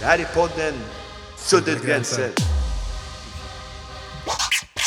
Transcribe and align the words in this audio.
Det 0.00 0.04
här 0.04 0.18
är 0.18 0.24
podden 0.24 0.74
Suddet 1.36 1.82
Gränser. 1.86 2.30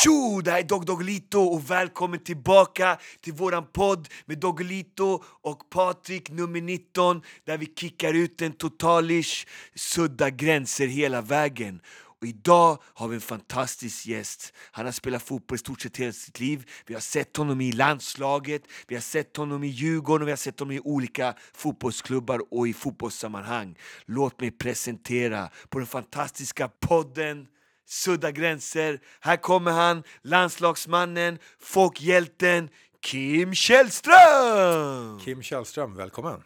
Tjo! 0.04 0.40
Det 0.40 0.50
här 0.50 0.58
är 0.58 0.62
Dog 0.62 0.86
Doggelito 0.86 1.38
och 1.38 1.70
välkommen 1.70 2.18
tillbaka 2.18 2.98
till 3.20 3.32
våran 3.32 3.66
podd 3.72 4.08
med 4.26 4.38
Doggelito 4.38 5.22
och 5.42 5.70
Patrik 5.70 6.30
nummer 6.30 6.60
19 6.60 7.22
där 7.44 7.58
vi 7.58 7.66
kickar 7.66 8.14
ut 8.14 8.42
en 8.42 8.52
totalish 8.52 9.46
sudda 9.74 10.30
gränser 10.30 10.86
hela 10.86 11.20
vägen. 11.20 11.80
Och 12.22 12.28
idag 12.28 12.78
har 12.84 13.08
vi 13.08 13.14
en 13.14 13.20
fantastisk 13.20 14.06
gäst. 14.06 14.52
Han 14.70 14.84
har 14.84 14.92
spelat 14.92 15.22
fotboll 15.22 15.56
i 15.56 15.58
stort 15.58 15.80
sett 15.80 15.96
hela 15.96 16.12
sitt 16.12 16.40
liv. 16.40 16.70
Vi 16.86 16.94
har 16.94 17.00
sett 17.00 17.36
honom 17.36 17.60
i 17.60 17.72
landslaget, 17.72 18.62
vi 18.86 18.94
har 18.94 19.02
sett 19.02 19.36
honom 19.36 19.64
i 19.64 19.66
Djurgården 19.66 20.22
och 20.22 20.28
vi 20.28 20.32
har 20.32 20.36
sett 20.36 20.60
honom 20.60 20.72
i 20.72 20.80
olika 20.80 21.34
fotbollsklubbar 21.54 22.54
och 22.54 22.68
i 22.68 22.72
fotbollssammanhang. 22.72 23.78
Låt 24.04 24.40
mig 24.40 24.50
presentera 24.50 25.50
på 25.68 25.78
den 25.78 25.86
fantastiska 25.86 26.68
podden 26.68 27.46
Sudda 27.86 28.30
gränser. 28.30 29.00
Här 29.20 29.36
kommer 29.36 29.70
han, 29.70 30.02
landslagsmannen, 30.22 31.38
folkhjälten 31.58 32.68
Kim 33.00 33.54
Källström! 33.54 35.20
Kim 35.20 35.42
Källström, 35.42 35.94
välkommen. 35.94 36.42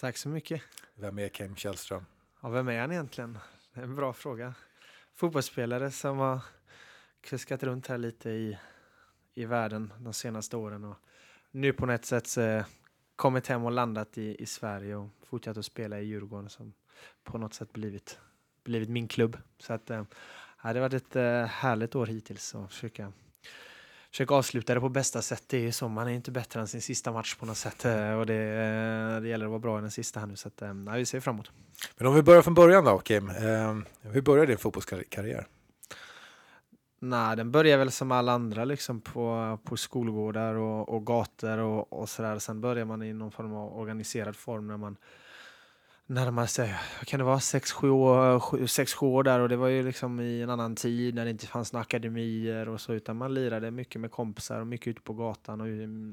Tack 0.00 0.16
så 0.16 0.28
mycket. 0.28 0.62
Vem 0.94 1.18
är 1.18 1.28
Kim 1.28 1.56
Källström? 1.56 2.04
Ja, 2.42 2.48
vem 2.48 2.68
är 2.68 2.80
han 2.80 2.92
egentligen? 2.92 3.38
Det 3.74 3.80
är 3.80 3.84
en 3.84 3.96
bra 3.96 4.12
fråga. 4.12 4.54
Fotbollsspelare 5.14 5.90
som 5.90 6.18
har 6.18 6.40
kuskat 7.20 7.62
runt 7.62 7.86
här 7.86 7.98
lite 7.98 8.30
i, 8.30 8.58
i 9.34 9.44
världen 9.44 9.92
de 9.98 10.12
senaste 10.12 10.56
åren 10.56 10.84
och 10.84 10.96
nu 11.50 11.72
på 11.72 11.86
något 11.86 12.04
sätt 12.04 12.36
eh, 12.36 12.66
kommit 13.16 13.46
hem 13.46 13.64
och 13.64 13.72
landat 13.72 14.18
i, 14.18 14.42
i 14.42 14.46
Sverige 14.46 14.96
och 14.96 15.08
fortsatt 15.26 15.56
att 15.56 15.64
spela 15.64 16.00
i 16.00 16.04
Djurgården 16.04 16.50
som 16.50 16.72
på 17.24 17.38
något 17.38 17.54
sätt 17.54 17.72
blivit, 17.72 18.18
blivit 18.64 18.88
min 18.88 19.08
klubb. 19.08 19.38
Så 19.58 19.72
att, 19.72 19.90
eh, 19.90 20.02
det 20.62 20.68
har 20.68 20.74
varit 20.74 20.94
ett 20.94 21.16
eh, 21.16 21.44
härligt 21.44 21.94
år 21.94 22.06
hittills 22.06 22.54
och 22.54 22.70
försöka, 22.70 23.12
försöka 24.14 24.34
avsluta 24.34 24.74
det 24.74 24.80
på 24.80 24.88
bästa 24.88 25.22
sätt. 25.22 25.44
Det 25.46 25.56
är 25.56 25.60
ju 25.60 25.72
så, 25.72 25.88
man 25.88 26.08
är 26.08 26.12
inte 26.12 26.30
bättre 26.30 26.60
än 26.60 26.68
sin 26.68 26.82
sista 26.82 27.12
match 27.12 27.34
på 27.34 27.46
något 27.46 27.56
sätt 27.56 27.84
eh, 27.84 28.12
och 28.12 28.26
det, 28.26 28.34
eh, 28.34 29.20
det 29.20 29.28
gäller 29.28 29.44
att 29.44 29.50
vara 29.50 29.58
bra 29.58 29.78
i 29.78 29.80
den 29.80 29.90
sista 29.90 30.20
här 30.20 30.26
nu 30.26 30.36
så 30.36 30.48
att, 30.48 30.62
ja, 30.86 30.92
vi 30.92 31.06
ser 31.06 31.20
framåt. 31.20 31.50
Men 31.96 32.06
om 32.06 32.14
vi 32.14 32.22
börjar 32.22 32.42
från 32.42 32.54
början 32.54 32.84
då 32.84 32.98
Kim, 32.98 33.28
eh, 33.28 33.78
hur 34.02 34.22
började 34.22 34.46
din 34.46 34.58
fotbollskarriär? 34.58 35.46
Nej, 36.98 37.36
den 37.36 37.50
börjar 37.50 37.78
väl 37.78 37.90
som 37.90 38.12
alla 38.12 38.32
andra 38.32 38.64
liksom 38.64 39.00
på, 39.00 39.58
på 39.64 39.76
skolgårdar 39.76 40.54
och, 40.54 40.88
och 40.88 41.06
gator 41.06 41.58
och, 41.58 41.92
och 41.92 42.08
sådär. 42.08 42.38
Sen 42.38 42.60
börjar 42.60 42.84
man 42.84 43.02
i 43.02 43.12
någon 43.12 43.30
form 43.32 43.54
av 43.54 43.78
organiserad 43.78 44.36
form 44.36 44.66
när 44.66 44.76
man 44.76 44.96
närmar 46.06 46.46
sig, 46.46 46.74
kan 47.04 47.18
det 47.18 47.24
vara, 47.24 47.38
6-7 47.38 47.88
år, 47.88 48.66
sex, 48.66 49.02
år 49.02 49.22
där 49.22 49.40
och 49.40 49.48
det 49.48 49.56
var 49.56 49.68
ju 49.68 49.82
liksom 49.82 50.20
i 50.20 50.42
en 50.42 50.50
annan 50.50 50.74
tid 50.74 51.14
när 51.14 51.24
det 51.24 51.30
inte 51.30 51.46
fanns 51.46 51.72
några 51.72 51.82
akademier 51.82 52.68
och 52.68 52.80
så 52.80 52.92
utan 52.92 53.16
man 53.16 53.34
lirade 53.34 53.70
mycket 53.70 54.00
med 54.00 54.10
kompisar 54.10 54.60
och 54.60 54.66
mycket 54.66 54.86
ute 54.86 55.00
på 55.00 55.12
gatan 55.12 55.60
och 55.60 55.68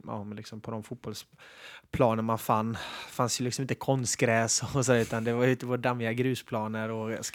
ja, 0.07 0.23
liksom 0.23 0.61
på 0.61 0.71
de 0.71 0.83
fotbollsplaner 0.83 2.23
man 2.23 2.39
fann. 2.39 2.73
Det 2.73 3.11
fanns 3.11 3.41
ju 3.41 3.45
liksom 3.45 3.61
inte 3.61 3.75
konstgräs 3.75 4.63
och 4.73 4.85
så 4.85 4.95
utan 4.95 5.23
det 5.23 5.33
var 5.33 5.45
ute 5.45 5.65
på 5.65 5.77
dammiga 5.77 6.13
grusplaner 6.13 6.89
och 6.89 7.25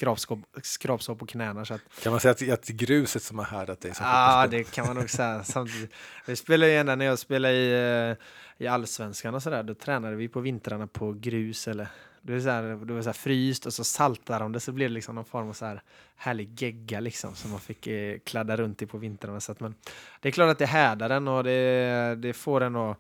skrapsår 0.63 1.15
på 1.15 1.27
knäna. 1.27 1.65
Så 1.65 1.75
att, 1.75 1.81
kan 2.03 2.13
man 2.13 2.21
säga 2.21 2.33
att, 2.33 2.61
att 2.61 2.69
gruset 2.69 3.23
som 3.23 3.39
har 3.39 3.47
härdat 3.47 3.81
dig 3.81 3.93
Ja, 4.01 4.47
det 4.51 4.65
kan 4.65 4.87
man 4.87 4.97
nog 4.97 5.11
säga. 5.11 5.45
Samtidigt, 5.45 5.93
vi 6.27 6.37
spelade 6.37 6.73
ju 6.73 6.83
när 6.83 7.05
jag 7.05 7.19
spelade 7.19 7.55
i, 7.55 8.11
eh, 8.11 8.17
i 8.59 8.67
allsvenskan 8.67 9.35
och 9.35 9.43
sådär, 9.43 9.63
då 9.63 9.75
tränade 9.75 10.17
vi 10.17 10.29
på 10.29 10.41
vintrarna 10.41 10.87
på 10.87 11.13
grus 11.13 11.69
eller 11.69 11.89
det 12.27 12.33
var 12.33 12.41
så 12.41 12.49
här, 12.49 12.63
det 12.63 12.93
var 12.93 13.03
så 13.03 13.09
här 13.09 13.13
fryst 13.13 13.67
och 13.67 13.75
så 13.75 13.85
saltade 13.85 14.45
de 14.45 14.53
det 14.53 14.61
så 14.61 14.73
blev 14.73 14.91
det 14.91 14.95
liksom 14.95 15.15
någon 15.15 15.25
form 15.25 15.49
av 15.49 15.53
så 15.53 15.65
här 15.65 15.83
härlig 16.17 16.63
gegga 16.63 17.01
liksom 17.01 17.35
som 17.35 17.51
man 17.51 17.61
fick 17.61 17.87
eh, 17.87 18.19
kladda 18.19 18.57
runt 18.57 18.83
i 18.83 18.87
på 18.87 18.99
vintrarna. 18.99 19.41
Så 19.41 19.53
att, 19.53 19.61
men, 19.61 19.75
det 20.21 20.29
är 20.29 20.33
klart 20.33 20.51
att 20.51 20.59
det 20.59 20.67
härdar 20.67 21.09
den 21.09 21.29
och 21.29 21.45
det, 21.45 22.15
det 22.19 22.33
får 22.33 22.61
en 22.61 22.77
att, 22.77 22.99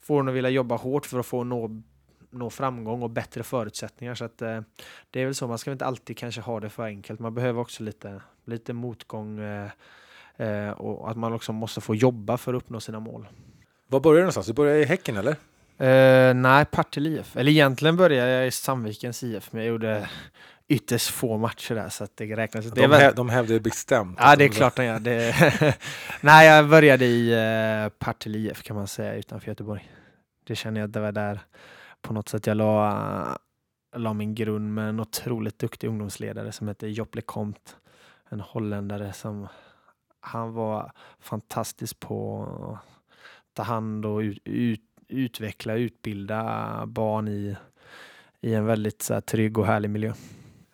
får 0.00 0.20
en 0.20 0.28
att 0.28 0.34
vilja 0.34 0.50
jobba 0.50 0.76
hårt 0.76 1.06
för 1.06 1.18
att 1.18 1.26
få 1.26 1.44
nå, 1.44 1.82
nå 2.30 2.50
framgång 2.50 3.02
och 3.02 3.10
bättre 3.10 3.42
förutsättningar. 3.42 4.14
Så 4.14 4.24
att, 4.24 4.42
eh, 4.42 4.60
det 5.10 5.20
är 5.20 5.24
väl 5.24 5.34
så, 5.34 5.46
man 5.46 5.58
ska 5.58 5.72
inte 5.72 5.86
alltid 5.86 6.16
kanske 6.16 6.40
ha 6.40 6.60
det 6.60 6.70
för 6.70 6.82
enkelt. 6.82 7.20
Man 7.20 7.34
behöver 7.34 7.60
också 7.60 7.82
lite, 7.82 8.20
lite 8.44 8.72
motgång 8.72 9.38
eh, 9.38 9.70
eh 10.36 10.70
och 10.70 11.10
att 11.10 11.16
man 11.16 11.32
också 11.32 11.52
måste 11.52 11.80
få 11.80 11.94
jobba 11.94 12.36
för 12.36 12.54
att 12.54 12.62
uppnå 12.62 12.80
sina 12.80 13.00
mål. 13.00 13.28
Var 13.86 14.00
började 14.00 14.18
du 14.18 14.22
någonstans? 14.22 14.46
Du 14.46 14.52
började 14.52 14.80
i 14.80 14.84
Häcken 14.84 15.16
eller? 15.16 15.36
Uh, 15.80 16.34
nej, 16.34 16.64
Partille 16.64 17.08
IF. 17.08 17.36
Eller 17.36 17.52
egentligen 17.52 17.96
började 17.96 18.30
jag 18.30 18.46
i 18.46 18.50
Sandvikens 18.50 19.22
IF, 19.22 19.52
men 19.52 19.62
jag 19.62 19.68
gjorde 19.68 20.08
ytterst 20.68 21.10
få 21.10 21.38
matcher 21.38 21.74
där 21.74 21.88
så 21.88 22.04
att 22.04 22.16
det 22.16 22.36
räknas 22.36 22.64
De, 22.64 22.80
det 22.80 22.86
väl... 22.86 23.14
de 23.14 23.28
hävdar 23.28 23.58
bestämt. 23.58 24.18
Ja, 24.20 24.36
det 24.36 24.44
är 24.44 24.48
klart 24.48 24.76
de 24.76 24.84
gör. 24.84 24.98
Det... 24.98 25.34
nej, 26.20 26.46
jag 26.48 26.68
började 26.68 27.04
i 27.04 27.34
uh, 27.34 27.88
Partille 27.88 28.38
IF 28.38 28.62
kan 28.62 28.76
man 28.76 28.86
säga 28.86 29.14
utanför 29.14 29.48
Göteborg. 29.48 29.90
Det 30.46 30.56
känner 30.56 30.80
jag 30.80 30.88
att 30.88 30.92
det 30.92 31.00
var 31.00 31.12
där 31.12 31.40
på 32.02 32.12
något 32.12 32.28
sätt 32.28 32.46
jag 32.46 32.56
la, 32.56 33.38
la 33.96 34.12
min 34.12 34.34
grund 34.34 34.74
med 34.74 34.88
en 34.88 35.00
otroligt 35.00 35.58
duktig 35.58 35.88
ungdomsledare 35.88 36.52
som 36.52 36.68
heter 36.68 36.86
Jopp 36.86 37.14
Lecompte. 37.14 37.70
En 38.28 38.40
holländare 38.40 39.12
som 39.12 39.48
han 40.20 40.52
var 40.52 40.92
fantastisk 41.20 42.00
på 42.00 42.42
att 42.42 42.88
ta 43.52 43.62
hand 43.62 44.06
och 44.06 44.18
ut, 44.18 44.38
ut 44.44 44.80
utveckla 45.08 45.72
och 45.72 45.78
utbilda 45.78 46.82
barn 46.86 47.28
i, 47.28 47.56
i 48.40 48.54
en 48.54 48.66
väldigt 48.66 49.02
så 49.02 49.14
här, 49.14 49.20
trygg 49.20 49.58
och 49.58 49.66
härlig 49.66 49.90
miljö. 49.90 50.12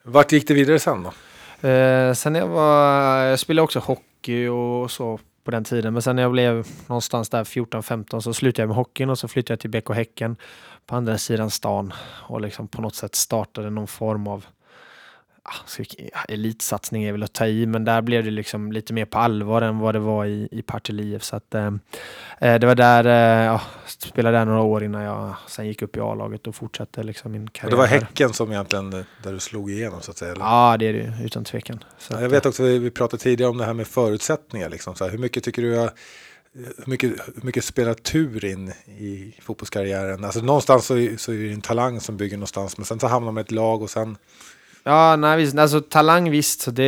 Vart 0.03 0.33
gick 0.33 0.49
det 0.49 0.55
vidare 0.55 0.79
sen 0.79 1.03
då? 1.03 1.69
Eh, 1.69 2.13
sen 2.13 2.35
jag 2.35 2.49
var, 2.49 3.17
jag 3.23 3.39
spelade 3.39 3.65
också 3.65 3.79
hockey 3.79 4.47
och 4.47 4.91
så 4.91 5.19
på 5.45 5.51
den 5.51 5.65
tiden. 5.65 5.93
Men 5.93 6.03
sen 6.03 6.17
när 6.17 6.23
jag 6.23 6.33
blev 6.33 6.67
någonstans 6.87 7.29
där 7.29 7.45
14-15 7.45 8.21
så 8.21 8.35
slutade 8.35 8.63
jag 8.63 8.69
med 8.69 8.77
hockeyn 8.77 9.11
och 9.11 9.19
så 9.19 9.29
flyttade 9.29 9.53
jag 9.53 9.61
till 9.61 9.71
BK 9.71 9.95
Häcken 9.95 10.37
på 10.87 10.97
andra 10.97 11.19
sidan 11.19 11.51
stan 11.51 11.93
och 12.23 12.41
liksom 12.41 12.69
på 12.69 12.83
något 12.83 12.95
sätt 12.95 13.15
startade 13.15 13.71
någon 13.71 13.87
form 13.87 14.27
av 14.27 14.47
elitsatsning 16.29 17.05
är 17.05 17.13
väl 17.13 17.23
att 17.23 17.33
ta 17.33 17.47
i, 17.47 17.67
men 17.67 17.85
där 17.85 18.03
blev 18.03 18.25
det 18.25 18.31
liksom 18.31 18.73
lite 18.73 18.93
mer 18.93 19.05
på 19.05 19.19
allvar 19.19 19.63
än 19.63 19.79
vad 19.79 19.95
det 19.95 19.99
var 19.99 20.27
i, 20.27 20.49
i 20.51 20.63
Partille 20.63 21.21
Så 21.21 21.37
att, 21.37 21.55
eh, 21.55 21.67
eh, 22.39 22.59
det 22.59 22.67
var 22.67 22.75
där, 22.75 23.05
eh, 23.05 23.45
ja, 23.47 23.61
spelade 23.87 24.39
där 24.39 24.45
några 24.45 24.63
år 24.63 24.85
innan 24.85 25.03
jag 25.03 25.35
sen 25.49 25.67
gick 25.67 25.83
upp 25.83 25.97
i 25.97 26.01
A-laget 26.01 26.47
och 26.47 26.55
fortsatte 26.55 27.03
liksom 27.03 27.33
min 27.33 27.51
karriär. 27.51 27.67
Och 27.67 27.71
det 27.71 27.77
var 27.77 27.87
Häcken 27.87 28.33
som 28.33 28.53
egentligen, 28.53 28.91
där 28.91 29.33
du 29.33 29.41
slog 29.41 29.71
igenom 29.71 30.01
så 30.01 30.11
att 30.11 30.17
säga? 30.17 30.33
Eller? 30.33 30.45
Ja, 30.45 30.77
det 30.79 30.87
är 30.87 30.93
det 30.93 31.13
utan 31.25 31.45
tvekan. 31.45 31.85
Ja, 32.11 32.21
jag 32.21 32.29
vet 32.29 32.47
också, 32.47 32.63
vi, 32.63 32.79
vi 32.79 32.91
pratade 32.91 33.23
tidigare 33.23 33.51
om 33.51 33.59
det 33.59 33.65
här 33.65 33.75
med 33.75 33.87
förutsättningar. 33.87 34.69
Liksom, 34.69 34.95
så 34.95 35.05
här, 35.05 35.11
hur 35.11 35.19
mycket 35.19 35.45
tycker 35.45 35.63
du 35.63 35.89
hur 36.55 36.91
mycket, 36.91 37.11
hur 37.11 37.43
mycket 37.43 37.65
spelar 37.65 37.95
tur 37.95 38.45
in 38.45 38.69
i 38.87 39.35
fotbollskarriären? 39.43 40.25
Alltså 40.25 40.41
någonstans 40.41 40.87
så, 40.87 40.95
så 41.19 41.33
är 41.33 41.37
det 41.37 41.53
en 41.53 41.61
talang 41.61 42.01
som 42.01 42.17
bygger 42.17 42.37
någonstans, 42.37 42.79
men 42.79 42.85
sen 42.85 43.01
så 43.01 43.07
hamnar 43.07 43.25
man 43.25 43.35
med 43.35 43.43
ett 43.43 43.51
lag 43.51 43.83
och 43.83 43.91
sen 43.91 44.17
Ja, 44.87 45.17
nej 45.17 45.37
visst. 45.37 45.59
Alltså 45.59 45.81
talang 45.81 46.31
visst, 46.31 46.75
det, 46.75 46.83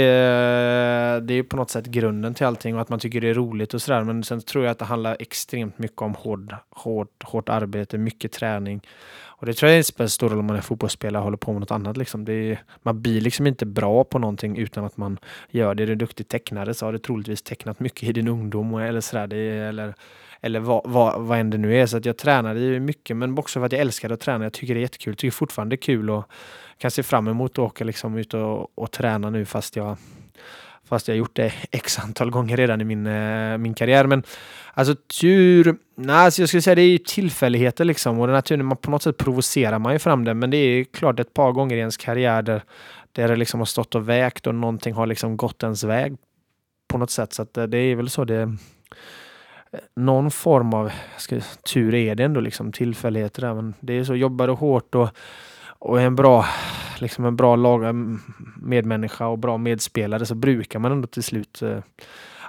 det 1.25 1.35
är 1.35 1.43
på 1.43 1.57
något 1.57 1.71
sätt 1.71 1.87
grunden 1.87 2.35
till 2.35 2.47
allting 2.47 2.75
och 2.75 2.81
att 2.81 2.89
man 2.89 2.99
tycker 2.99 3.21
det 3.21 3.29
är 3.29 3.35
roligt 3.35 3.75
och 3.75 3.83
sådär. 3.83 4.05
Men 4.05 4.25
sen 4.25 4.41
tror 4.41 4.65
jag 4.65 4.73
att 4.73 4.79
det 4.79 4.85
handlar 4.85 5.17
extremt 5.21 5.79
mycket 5.79 6.03
om 6.03 6.15
hård, 6.15 6.55
hård, 6.71 7.09
hårt 7.25 7.49
arbete, 7.49 7.99
mycket 7.99 8.33
träning. 8.33 8.81
Och 9.39 9.47
det 9.47 9.55
tror 9.55 9.73
jag 9.73 9.85
spelar 9.85 10.09
stor 10.09 10.29
roll 10.29 10.39
om 10.39 10.47
man 10.47 10.57
är 10.57 10.61
fotbollsspelare 10.61 11.21
och 11.21 11.25
håller 11.25 11.37
på 11.37 11.53
med 11.53 11.61
något 11.61 11.71
annat. 11.71 11.97
Liksom. 11.97 12.29
Är, 12.29 12.63
man 12.83 13.03
blir 13.03 13.21
liksom 13.21 13.47
inte 13.47 13.67
bra 13.67 14.05
på 14.05 14.19
någonting 14.19 14.57
utan 14.57 14.85
att 14.85 14.97
man 14.97 15.19
gör 15.51 15.75
det. 15.75 15.83
Är 15.83 15.87
du 15.87 15.93
en 15.93 15.99
duktig 15.99 16.29
tecknare 16.29 16.75
så 16.75 16.87
har 16.87 16.93
du 16.93 16.99
troligtvis 16.99 17.43
tecknat 17.43 17.81
mycket 17.81 18.09
i 18.09 18.13
din 18.13 18.29
ungdom 18.29 18.75
eller 18.75 19.01
sådär. 19.01 19.27
Det 19.27 19.37
eller, 19.39 19.95
eller 20.47 20.61
vad, 20.61 20.83
vad, 20.85 21.21
vad 21.21 21.39
än 21.39 21.51
det 21.51 21.59
nu 21.59 21.81
är. 21.81 21.87
Så 21.87 21.97
att 21.97 22.05
jag 22.05 22.17
tränade 22.17 22.61
ju 22.61 22.81
mycket, 22.81 23.17
men 23.17 23.39
också 23.39 23.61
för 23.61 23.67
att 23.67 23.73
jag 23.73 23.81
älskade 23.81 24.15
att 24.15 24.21
träna. 24.21 24.45
Jag 24.45 24.53
tycker 24.53 24.75
det 24.75 24.81
är 24.81 24.83
jättekul. 24.83 25.11
Jag 25.11 25.19
tycker 25.19 25.33
fortfarande 25.33 25.77
det 25.77 25.81
är 25.81 25.83
kul 25.83 26.11
och 26.11 26.25
kan 26.79 26.91
se 26.91 27.03
fram 27.03 27.29
emot 27.29 27.53
att 27.53 27.59
åka 27.59 27.85
liksom 27.85 28.17
ut 28.17 28.35
och, 28.35 28.79
och 28.79 28.91
träna 28.91 29.31
nu 29.31 29.45
fast 29.45 29.77
jag 29.77 29.97
Fast 30.89 31.09
jag 31.09 31.17
gjort 31.17 31.37
det 31.37 31.53
x 31.71 31.99
antal 31.99 32.31
gånger 32.31 32.57
redan 32.57 32.81
i 32.81 32.85
min, 32.85 33.07
eh, 33.07 33.59
min 33.59 33.75
karriär. 33.75 34.07
Men 34.07 34.23
alltså 34.75 34.95
tur, 35.21 35.77
nej, 35.97 36.17
alltså 36.17 36.43
jag 36.43 36.49
skulle 36.49 36.63
säga 36.63 36.75
det 36.75 36.83
är 36.83 36.99
tillfälligheter 36.99 37.85
liksom. 37.85 38.21
Och 38.21 38.27
den 38.27 38.35
här 38.35 38.43
turen, 38.43 38.67
man 38.67 38.77
på 38.77 38.91
något 38.91 39.03
sätt 39.03 39.17
provocerar 39.17 39.79
man 39.79 39.93
ju 39.93 39.99
fram 39.99 40.25
det. 40.25 40.35
Men 40.35 40.51
det 40.51 40.57
är 40.57 40.85
klart 40.85 41.21
ett 41.21 41.35
par 41.35 41.53
gånger 41.53 41.77
i 41.77 41.79
ens 41.79 41.97
karriär 41.97 42.43
där, 42.43 42.63
där 43.13 43.29
det 43.29 43.37
liksom 43.37 43.61
har 43.61 43.65
stått 43.65 43.95
och 43.95 44.09
vägt 44.09 44.47
och 44.47 44.55
någonting 44.55 44.95
har 44.95 45.07
liksom 45.07 45.37
gått 45.37 45.63
ens 45.63 45.85
väg 45.85 46.17
på 46.89 46.99
något 46.99 47.11
sätt. 47.11 47.33
Så 47.33 47.43
att 47.43 47.57
eh, 47.57 47.65
det 47.65 47.79
är 47.79 47.97
väl 47.97 48.11
så 48.11 48.25
det 48.25 48.57
någon 49.97 50.31
form 50.31 50.75
av 50.75 50.93
ska, 51.17 51.41
tur 51.75 51.95
är 51.95 52.15
det 52.15 52.25
ändå 52.25 52.41
liksom 52.41 52.73
tillfälligheter 52.73 53.43
där. 53.43 53.55
Men 53.55 53.75
det 53.81 53.93
är 53.93 54.05
så, 54.05 54.15
jobbar 54.15 54.47
du 54.47 54.53
hårt 54.53 54.95
och, 54.95 55.09
och 55.79 56.01
är 56.01 56.07
en 56.07 56.17
bra, 56.17 56.47
liksom 56.99 57.25
en 57.25 57.37
bra 57.37 57.57
lag, 57.57 57.85
eh, 57.85 57.93
medmänniska 58.63 59.27
och 59.27 59.39
bra 59.39 59.59
medspelare 59.59 60.27
så 60.27 60.35
brukar 60.35 60.79
man 60.79 60.93
ändå 60.93 61.07
till 61.07 61.23
slut 61.23 61.63
eh, 61.63 61.79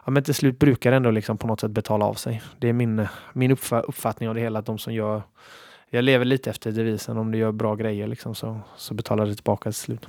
ja, 0.05 0.11
men 0.11 0.23
till 0.23 0.35
slut 0.35 0.59
brukar 0.59 0.91
det 0.91 0.97
ändå 0.97 1.11
liksom 1.11 1.37
på 1.37 1.47
något 1.47 1.59
sätt 1.59 1.71
betala 1.71 2.05
av 2.05 2.13
sig. 2.13 2.41
Det 2.59 2.69
är 2.69 2.73
min, 2.73 3.07
min 3.33 3.51
uppfattning 3.51 4.29
av 4.29 4.35
det 4.35 4.41
hela, 4.41 4.59
att 4.59 4.65
de 4.65 4.77
som 4.77 4.93
gör 4.93 5.21
jag 5.89 6.03
lever 6.03 6.25
lite 6.25 6.49
efter 6.49 6.71
devisen, 6.71 7.17
om 7.17 7.31
du 7.31 7.37
gör 7.37 7.51
bra 7.51 7.75
grejer 7.75 8.07
liksom, 8.07 8.35
så, 8.35 8.59
så 8.77 8.93
betalar 8.93 9.25
det 9.25 9.35
tillbaka 9.35 9.71
till 9.71 9.79
slut. 9.79 10.07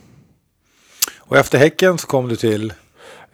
Och 1.19 1.37
efter 1.37 1.59
Häcken 1.59 1.99
så 1.99 2.07
kom 2.07 2.29
du 2.29 2.37
till, 2.37 2.73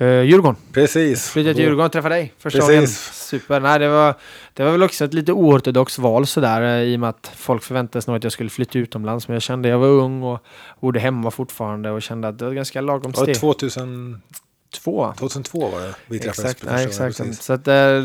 Uh, 0.01 0.23
Djurgården. 0.23 0.57
precis. 0.73 1.29
Flyttade 1.31 1.55
till 1.55 1.63
Djurgården 1.65 1.87
och 1.87 1.93
träffade 1.93 2.15
dig 2.15 2.33
första 2.39 2.59
Precis. 2.59 2.75
gången. 2.75 2.89
Super. 3.13 3.61
Nej, 3.61 3.79
det, 3.79 3.89
var, 3.89 4.15
det 4.55 4.65
var 4.65 4.71
väl 4.73 4.83
också 4.83 5.05
ett 5.05 5.15
lite 5.15 5.33
oortodox 5.33 5.99
val 5.99 6.27
sådär 6.27 6.63
eh, 6.63 6.83
i 6.83 6.97
och 6.97 7.01
med 7.01 7.09
att 7.09 7.33
folk 7.37 7.63
förväntade 7.63 8.03
sig 8.03 8.11
nog 8.13 8.17
att 8.19 8.25
jag 8.25 8.33
skulle 8.33 8.51
flytta 8.51 8.79
utomlands. 8.79 9.29
Men 9.29 9.33
jag 9.35 9.43
kände 9.43 9.69
jag 9.69 9.79
var 9.79 9.87
ung 9.89 10.23
och 10.23 10.45
bodde 10.81 11.01
hemma 11.01 11.31
fortfarande 11.31 11.91
och 11.91 12.03
kände 12.03 12.29
att 12.29 12.39
det 12.39 12.45
var 12.45 12.53
ganska 12.53 12.81
lagom 12.81 13.15
steg. 13.15 13.41
2000, 13.41 14.23
Två. 14.85 15.15
2002 15.19 15.69
var 15.69 15.81
det 15.81 15.95
vi 16.07 16.19
träffades 16.19 16.51
Exakt, 16.53 16.73
nej, 16.73 16.85
exakt. 16.87 17.17
precis. 17.19 17.43
Så 17.43 17.53
att, 17.53 17.69
eh, 17.69 18.03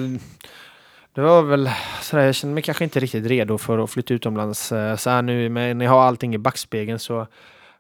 det 1.16 1.22
var 1.22 1.42
väl 1.42 1.70
sådär, 2.02 2.24
jag 2.26 2.36
kände 2.36 2.54
mig 2.54 2.64
kanske 2.64 2.84
inte 2.84 3.00
riktigt 3.00 3.26
redo 3.26 3.58
för 3.58 3.80
att 3.84 3.90
flytta 3.90 4.14
utomlands. 4.14 4.72
Eh, 4.72 4.96
Så 4.96 5.10
här 5.10 5.22
nu, 5.22 5.50
men 5.50 5.78
när 5.78 5.86
jag 5.86 5.92
har 5.92 6.02
allting 6.02 6.36
i 6.36 6.38
backspegeln 6.38 7.00
så, 7.00 7.28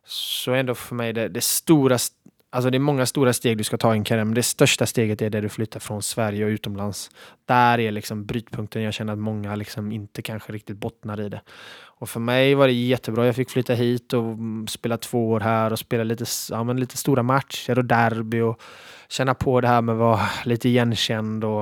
så 0.06 0.52
är 0.52 0.56
ändå 0.56 0.76
för 0.76 0.96
mig 0.96 1.14
det, 1.14 1.28
det 1.28 1.42
stora, 1.44 1.96
st- 1.96 2.16
alltså 2.50 2.70
det 2.70 2.78
är 2.78 2.80
många 2.80 3.06
stora 3.06 3.34
steg 3.34 3.58
du 3.58 3.64
ska 3.64 3.78
ta 3.78 3.94
i 3.94 3.98
en 3.98 4.04
karriär, 4.04 4.26
men 4.26 4.34
det 4.34 4.44
största 4.44 4.86
steget 4.86 5.22
är 5.22 5.30
där 5.30 5.42
du 5.42 5.50
flyttar 5.50 5.80
från 5.80 6.02
Sverige 6.02 6.46
och 6.46 6.50
utomlands. 6.50 7.12
Där 7.46 7.80
är 7.80 7.92
liksom 7.92 8.26
brytpunkten, 8.26 8.82
jag 8.82 8.94
känner 8.94 9.14
att 9.14 9.20
många 9.20 9.56
liksom 9.56 9.92
inte 9.92 10.22
kanske 10.22 10.54
riktigt 10.54 10.78
bottnar 10.78 11.22
i 11.22 11.30
det. 11.30 11.42
Och 11.82 12.10
för 12.10 12.20
mig 12.20 12.56
var 12.56 12.68
det 12.68 12.74
jättebra, 12.74 13.26
jag 13.26 13.36
fick 13.36 13.50
flytta 13.50 13.74
hit 13.74 14.14
och 14.14 14.24
mm, 14.24 14.68
spela 14.68 14.98
två 14.98 15.30
år 15.30 15.40
här 15.40 15.72
och 15.72 15.80
spela 15.80 16.04
lite, 16.04 16.26
ja, 16.50 16.64
men 16.64 16.80
lite 16.80 16.98
stora 16.98 17.24
matcher 17.24 17.78
och 17.78 17.86
derby 17.86 18.42
och 18.42 18.62
känna 19.10 19.34
på 19.34 19.62
det 19.62 19.68
här 19.68 19.82
med 19.82 19.94
att 19.94 20.00
vara 20.00 20.22
lite 20.46 20.70
igenkänd 20.70 21.44
och, 21.44 21.62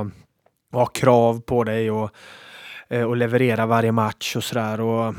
och 0.71 0.79
ha 0.79 0.85
krav 0.85 1.41
på 1.41 1.63
dig 1.63 1.91
och, 1.91 2.11
Eh, 2.89 3.03
och 3.03 3.17
leverera 3.17 3.65
varje 3.65 3.91
match 3.91 4.35
och 4.35 4.43
sådär. 4.43 4.81
Och, 4.81 5.15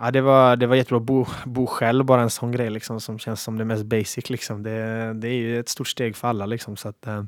ja, 0.00 0.10
det, 0.10 0.20
var, 0.20 0.56
det 0.56 0.66
var 0.66 0.76
jättebra. 0.76 1.00
Bo, 1.00 1.26
bo 1.44 1.66
själv, 1.66 2.04
bara 2.04 2.22
en 2.22 2.30
sån 2.30 2.52
grej 2.52 2.70
liksom, 2.70 3.00
som 3.00 3.18
känns 3.18 3.42
som 3.42 3.58
det 3.58 3.64
mest 3.64 3.84
basic. 3.84 4.30
Liksom. 4.30 4.62
Det, 4.62 5.12
det 5.14 5.28
är 5.28 5.34
ju 5.34 5.60
ett 5.60 5.68
stort 5.68 5.88
steg 5.88 6.16
för 6.16 6.28
alla. 6.28 6.46
Liksom, 6.46 6.76
så 6.76 6.88
att, 6.88 7.06
eh, 7.06 7.24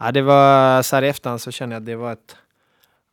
ja, 0.00 0.12
det 0.12 0.22
var, 0.22 0.82
så 0.82 0.96
här 0.96 1.02
i 1.02 1.08
efterhand 1.08 1.40
så 1.40 1.50
känner 1.50 1.74
jag 1.74 1.80
att 1.80 1.86
det 1.86 1.96
var 1.96 2.12
ett, 2.12 2.36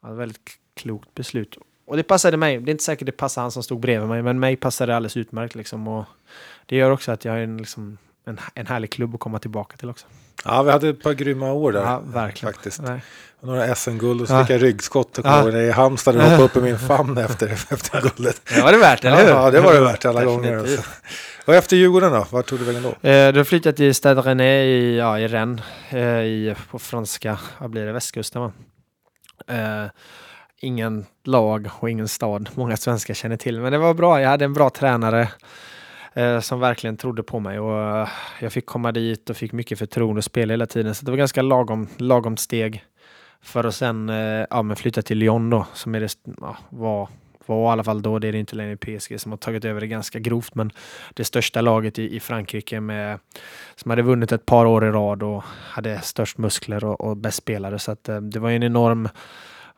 ja, 0.01 0.11
ett 0.11 0.17
väldigt 0.17 0.39
klokt 0.75 1.15
beslut. 1.15 1.57
Och 1.87 1.97
det 1.97 2.03
passade 2.03 2.37
mig. 2.37 2.59
Det 2.59 2.69
är 2.69 2.71
inte 2.71 2.83
säkert 2.83 3.05
det 3.05 3.11
passade 3.11 3.43
han 3.43 3.51
som 3.51 3.63
stod 3.63 3.79
bredvid 3.79 4.09
mig, 4.09 4.21
men 4.21 4.39
mig 4.39 4.55
passade 4.55 4.91
det 4.91 4.95
alldeles 4.95 5.17
utmärkt. 5.17 5.55
Liksom, 5.55 5.87
och 5.87 6.05
det 6.65 6.75
gör 6.75 6.91
också 6.91 7.11
att 7.11 7.25
jag 7.25 7.35
är 7.35 7.43
en, 7.43 7.57
liksom, 7.57 7.97
en, 8.25 8.39
en 8.55 8.67
härlig 8.67 8.91
klubb 8.91 9.13
att 9.13 9.19
komma 9.19 9.39
tillbaka 9.39 9.77
till 9.77 9.89
också. 9.89 10.07
Ja, 10.45 10.63
vi 10.63 10.71
hade 10.71 10.89
ett 10.89 11.03
par 11.03 11.13
grymma 11.13 11.51
år 11.53 11.71
där. 11.71 11.81
Ja, 11.81 12.01
verkligen. 12.05 12.53
Faktiskt. 12.53 12.81
Nej. 12.81 13.01
Några 13.41 13.75
SM-guld 13.75 14.21
och 14.21 14.27
så 14.27 14.39
fick 14.39 14.49
jag 14.49 14.63
ryggskott. 14.63 15.17
Och 15.17 15.25
Ja. 15.25 15.51
i 15.51 15.71
Halmstad 15.71 16.15
och 16.15 16.21
hoppade 16.23 16.43
upp 16.43 16.55
i 16.57 16.61
min 16.61 16.79
famn 16.87 17.17
efter, 17.17 17.47
efter 17.69 18.01
guldet. 18.01 18.41
Det 18.55 18.61
var 18.61 18.71
det 18.71 18.77
värt, 18.77 19.05
eller 19.05 19.17
hur? 19.23 19.29
ja, 19.29 19.51
det 19.51 19.59
var 19.61 19.73
det 19.73 19.79
värt 19.81 20.05
alla 20.05 20.25
gånger. 20.25 20.51
Definitivt. 20.51 20.77
Alltså. 20.77 20.91
Och 21.45 21.55
efter 21.55 21.75
Djurgården 21.75 22.11
då? 22.11 22.27
Vart 22.29 22.45
tog 22.45 22.59
du 22.59 22.65
vägen 22.65 22.83
då? 22.83 23.09
Eh, 23.09 23.31
du 23.33 23.39
har 23.39 23.43
flyttat 23.43 23.75
till 23.75 23.95
Stade 23.95 24.21
René 24.21 24.63
i, 24.63 24.97
ja, 24.97 25.19
i 25.19 25.27
Rennes, 25.27 25.61
eh, 25.89 25.99
i, 26.19 26.55
på 26.71 26.79
franska, 26.79 27.39
vad 27.57 27.69
blir 27.69 27.85
det, 27.85 27.91
västkusten 27.91 28.41
va? 28.41 28.51
Eh, 29.47 29.85
ingen 30.61 31.05
lag 31.25 31.69
och 31.79 31.89
ingen 31.89 32.07
stad 32.07 32.49
många 32.53 32.77
svenskar 32.77 33.13
känner 33.13 33.37
till. 33.37 33.59
Men 33.61 33.71
det 33.71 33.77
var 33.77 33.93
bra, 33.93 34.21
jag 34.21 34.29
hade 34.29 34.45
en 34.45 34.53
bra 34.53 34.69
tränare 34.69 35.27
eh, 36.13 36.39
som 36.39 36.59
verkligen 36.59 36.97
trodde 36.97 37.23
på 37.23 37.39
mig. 37.39 37.59
Och 37.59 37.99
eh, 38.01 38.09
jag 38.39 38.53
fick 38.53 38.65
komma 38.65 38.91
dit 38.91 39.29
och 39.29 39.37
fick 39.37 39.51
mycket 39.51 39.79
förtroende 39.79 40.17
och 40.17 40.23
spela 40.23 40.53
hela 40.53 40.65
tiden. 40.65 40.95
Så 40.95 41.05
det 41.05 41.11
var 41.11 41.17
ganska 41.17 41.41
lagom, 41.41 41.87
lagom 41.97 42.37
steg. 42.37 42.83
För 43.41 43.63
att 43.63 43.75
sen 43.75 44.09
eh, 44.09 44.45
ja, 44.49 44.61
men 44.61 44.75
flytta 44.75 45.01
till 45.01 45.17
Lyon 45.17 45.49
då, 45.49 45.65
som 45.73 45.95
är 45.95 45.99
det, 45.99 46.15
ja, 46.41 46.57
var, 46.69 47.09
var 47.45 47.69
i 47.69 47.71
alla 47.71 47.83
fall 47.83 48.01
då, 48.01 48.19
det 48.19 48.27
är 48.27 48.31
det 48.31 48.37
inte 48.37 48.55
längre 48.55 48.77
PSG 48.77 49.19
som 49.19 49.31
har 49.31 49.37
tagit 49.37 49.65
över 49.65 49.81
det 49.81 49.87
ganska 49.87 50.19
grovt, 50.19 50.55
men 50.55 50.71
det 51.13 51.23
största 51.23 51.61
laget 51.61 51.99
i, 51.99 52.15
i 52.15 52.19
Frankrike 52.19 52.79
med, 52.79 53.19
som 53.75 53.89
hade 53.89 54.01
vunnit 54.01 54.31
ett 54.31 54.45
par 54.45 54.65
år 54.65 54.85
i 54.85 54.89
rad 54.91 55.23
och 55.23 55.43
hade 55.45 56.01
störst 56.01 56.37
muskler 56.37 56.85
och, 56.85 57.01
och 57.01 57.17
bäst 57.17 57.37
spelare. 57.37 57.79
Så 57.79 57.91
att, 57.91 58.09
eh, 58.09 58.21
det 58.21 58.39
var 58.39 58.49
en 58.49 58.63
enorm 58.63 59.09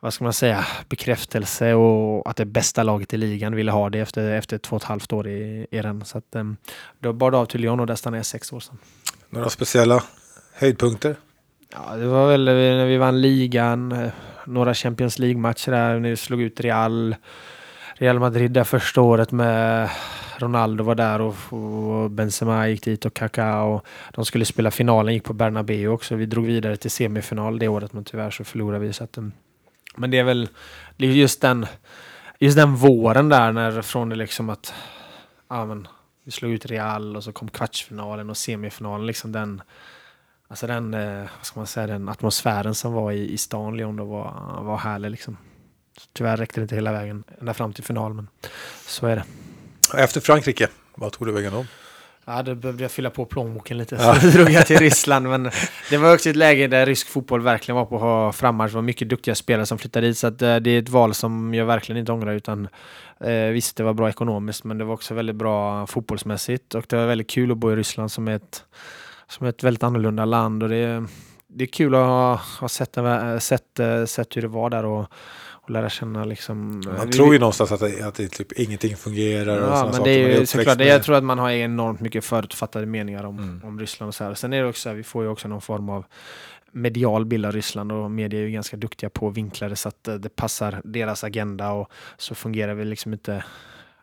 vad 0.02 0.14
ska 0.14 0.24
man 0.24 0.32
säga, 0.32 0.66
bekräftelse 0.88 1.74
och 1.74 2.30
att 2.30 2.36
det 2.36 2.44
bästa 2.44 2.82
laget 2.82 3.14
i 3.14 3.16
ligan 3.16 3.54
ville 3.54 3.72
ha 3.72 3.90
det 3.90 3.98
efter, 3.98 4.30
efter 4.30 4.58
två 4.58 4.76
och 4.76 4.82
ett 4.82 4.88
halvt 4.88 5.12
år 5.12 5.28
i, 5.28 5.66
i 5.70 5.82
den. 5.82 6.04
Så 6.04 6.18
att, 6.18 6.24
um, 6.30 6.56
då 6.98 7.12
bar 7.12 7.30
det 7.30 7.36
av 7.36 7.46
till 7.46 7.60
Lyon 7.60 7.80
och 7.80 7.86
där 7.86 7.94
stannade 7.94 8.18
jag 8.18 8.26
sex 8.26 8.52
år 8.52 8.60
sedan. 8.60 8.78
Några 9.30 9.48
speciella 9.48 10.02
höjdpunkter? 10.52 11.16
Ja, 11.72 11.96
det 11.96 12.06
var 12.06 12.28
väl 12.28 12.44
när 12.44 12.86
vi 12.86 12.96
vann 12.96 13.20
ligan, 13.20 13.92
eh, 13.92 14.10
några 14.46 14.74
Champions 14.74 15.18
League-matcher 15.18 15.70
där, 15.70 15.98
när 15.98 16.10
vi 16.10 16.16
slog 16.16 16.40
ut 16.40 16.60
Real, 16.60 17.16
Real 17.94 18.18
Madrid 18.18 18.50
där 18.50 18.64
första 18.64 19.00
året 19.00 19.32
med 19.32 19.90
Ronaldo 20.38 20.84
var 20.84 20.94
där 20.94 21.20
och, 21.20 21.52
och 21.52 22.10
Benzema 22.10 22.68
gick 22.68 22.84
dit 22.84 23.04
och 23.04 23.14
Kaká 23.14 23.62
och 23.62 23.86
de 24.12 24.24
skulle 24.24 24.44
spela 24.44 24.70
finalen, 24.70 25.14
gick 25.14 25.24
på 25.24 25.32
Bernabéu 25.32 25.88
också. 25.88 26.14
Vi 26.14 26.26
drog 26.26 26.46
vidare 26.46 26.76
till 26.76 26.90
semifinal 26.90 27.58
det 27.58 27.68
året 27.68 27.92
men 27.92 28.04
tyvärr 28.04 28.30
så 28.30 28.44
förlorade 28.44 28.86
vi. 28.86 28.92
Så 28.92 29.04
att, 29.04 29.18
um, 29.18 29.32
men 29.96 30.10
det 30.10 30.18
är 30.18 30.24
väl 30.24 30.48
det 30.96 31.06
är 31.06 31.10
just 31.10 31.40
den, 31.40 31.66
just 32.38 32.56
den 32.56 32.74
våren 32.74 33.28
där 33.28 33.52
när 33.52 33.82
från 33.82 34.08
det 34.08 34.16
liksom 34.16 34.50
att 34.50 34.74
ja, 35.48 35.64
men, 35.64 35.88
vi 36.24 36.30
slog 36.30 36.52
ut 36.52 36.66
Real 36.66 37.16
och 37.16 37.24
så 37.24 37.32
kom 37.32 37.48
kvartsfinalen 37.48 38.30
och 38.30 38.36
semifinalen. 38.36 39.06
Liksom 39.06 39.32
den, 39.32 39.62
alltså 40.48 40.66
den, 40.66 40.94
eh, 40.94 41.28
vad 41.36 41.46
ska 41.46 41.60
man 41.60 41.66
säga, 41.66 41.86
den 41.86 42.08
atmosfären 42.08 42.74
som 42.74 42.92
var 42.92 43.12
i, 43.12 43.32
i 43.32 43.38
stan 43.38 43.76
Lyon 43.76 43.96
då 43.96 44.04
var, 44.04 44.58
var 44.62 44.76
härlig. 44.76 45.10
Liksom. 45.10 45.36
Tyvärr 46.12 46.36
räckte 46.36 46.60
det 46.60 46.62
inte 46.62 46.74
hela 46.74 46.92
vägen 46.92 47.24
ända 47.40 47.54
fram 47.54 47.72
till 47.72 47.84
final, 47.84 48.14
men 48.14 48.28
så 48.86 49.06
är 49.06 49.16
det. 49.16 49.24
Efter 50.02 50.20
Frankrike, 50.20 50.68
vad 50.94 51.12
tog 51.12 51.28
du 51.28 51.32
vägen 51.32 51.52
då? 51.52 51.66
Ja, 52.24 52.42
då 52.42 52.54
behövde 52.54 52.84
jag 52.84 52.90
fylla 52.90 53.10
på 53.10 53.24
plånboken 53.24 53.78
lite, 53.78 53.94
Ja. 54.00 54.14
så 54.14 54.26
drog 54.38 54.50
jag 54.50 54.66
till 54.66 54.78
Ryssland. 54.78 55.28
Men 55.28 55.50
det 55.90 55.96
var 55.96 56.14
också 56.14 56.30
ett 56.30 56.36
läge 56.36 56.66
där 56.66 56.86
rysk 56.86 57.08
fotboll 57.08 57.40
verkligen 57.40 57.76
var 57.76 57.84
på 57.84 57.94
att 57.96 58.00
ha 58.02 58.32
frammarsch. 58.32 58.70
Det 58.70 58.74
var 58.74 58.82
mycket 58.82 59.08
duktiga 59.08 59.34
spelare 59.34 59.66
som 59.66 59.78
flyttade 59.78 60.06
dit, 60.06 60.18
så 60.18 60.26
eh, 60.26 60.32
det 60.56 60.70
är 60.70 60.78
ett 60.78 60.88
val 60.88 61.14
som 61.14 61.54
jag 61.54 61.66
verkligen 61.66 62.00
inte 62.00 62.12
ångrar. 62.12 62.32
Utan, 62.32 62.68
eh, 63.20 63.34
visst, 63.34 63.76
det 63.76 63.82
var 63.82 63.94
bra 63.94 64.08
ekonomiskt, 64.08 64.64
men 64.64 64.78
det 64.78 64.84
var 64.84 64.94
också 64.94 65.14
väldigt 65.14 65.36
bra 65.36 65.86
fotbollsmässigt. 65.86 66.74
Och 66.74 66.84
det 66.88 66.96
var 66.96 67.06
väldigt 67.06 67.30
kul 67.30 67.50
att 67.52 67.58
bo 67.58 67.72
i 67.72 67.76
Ryssland 67.76 68.12
som 68.12 68.28
är 68.28 68.36
ett, 68.36 68.64
som 69.28 69.46
är 69.46 69.50
ett 69.50 69.64
väldigt 69.64 69.82
annorlunda 69.82 70.24
land. 70.24 70.62
Och 70.62 70.68
det, 70.68 70.76
är- 70.76 71.06
det 71.54 71.64
är 71.64 71.68
kul 71.68 71.94
att 71.94 72.00
ha, 72.06 72.40
ha 72.60 72.68
sett, 72.68 72.96
eh, 72.96 73.38
sett, 73.38 73.78
eh, 73.80 74.04
sett 74.04 74.36
hur 74.36 74.42
det 74.42 74.48
var 74.48 74.70
där 74.70 74.84
och, 74.84 75.06
och 75.62 75.70
lära 75.70 75.90
känna 75.90 76.24
liksom... 76.24 76.82
Man 76.86 77.06
vi- 77.06 77.12
tror 77.12 77.32
ju 77.34 77.38
någonstans 77.40 77.72
att, 77.72 77.80
det, 77.80 78.02
att 78.02 78.14
det 78.14 78.28
typ 78.28 78.52
ingenting 78.52 78.96
fungerar. 78.96 79.56
och 79.60 79.68
Ja, 79.68 79.76
såna 79.76 79.84
men 79.84 79.92
saker, 79.94 80.04
det 80.10 80.10
är 80.34 80.40
ju 80.40 80.46
såklart, 80.46 80.78
med- 80.78 80.86
jag 80.86 81.02
tror 81.02 81.16
att 81.16 81.24
man 81.24 81.38
har 81.38 81.50
enormt 81.50 82.00
mycket 82.00 82.24
förutfattade 82.24 82.86
meningar 82.86 83.24
om, 83.24 83.38
Mm. 83.38 83.60
om 83.64 83.80
Ryssland 83.80 84.08
och 84.08 84.14
så 84.14 84.24
här. 84.24 84.34
Sen 84.34 84.52
är 84.52 84.62
det 84.62 84.68
också, 84.68 84.80
så 84.80 84.88
här, 84.88 84.96
vi 84.96 85.02
får 85.02 85.22
ju 85.24 85.28
också 85.30 85.48
någon 85.48 85.60
form 85.60 85.88
av 85.88 86.04
medial 86.72 87.24
bild 87.24 87.46
av 87.46 87.52
Ryssland 87.52 87.92
och 87.92 88.10
media 88.10 88.40
är 88.40 88.44
ju 88.44 88.50
ganska 88.50 88.76
duktiga 88.76 89.10
på 89.10 89.28
att 89.28 89.36
vinkla 89.36 89.68
det 89.68 89.76
så 89.76 89.88
att 89.88 90.08
eh, 90.08 90.14
det 90.14 90.36
passar 90.36 90.80
deras 90.84 91.24
agenda 91.24 91.70
och 91.72 91.90
så 92.18 92.34
fungerar 92.34 92.74
vi 92.74 92.84
liksom 92.84 93.12
inte 93.12 93.44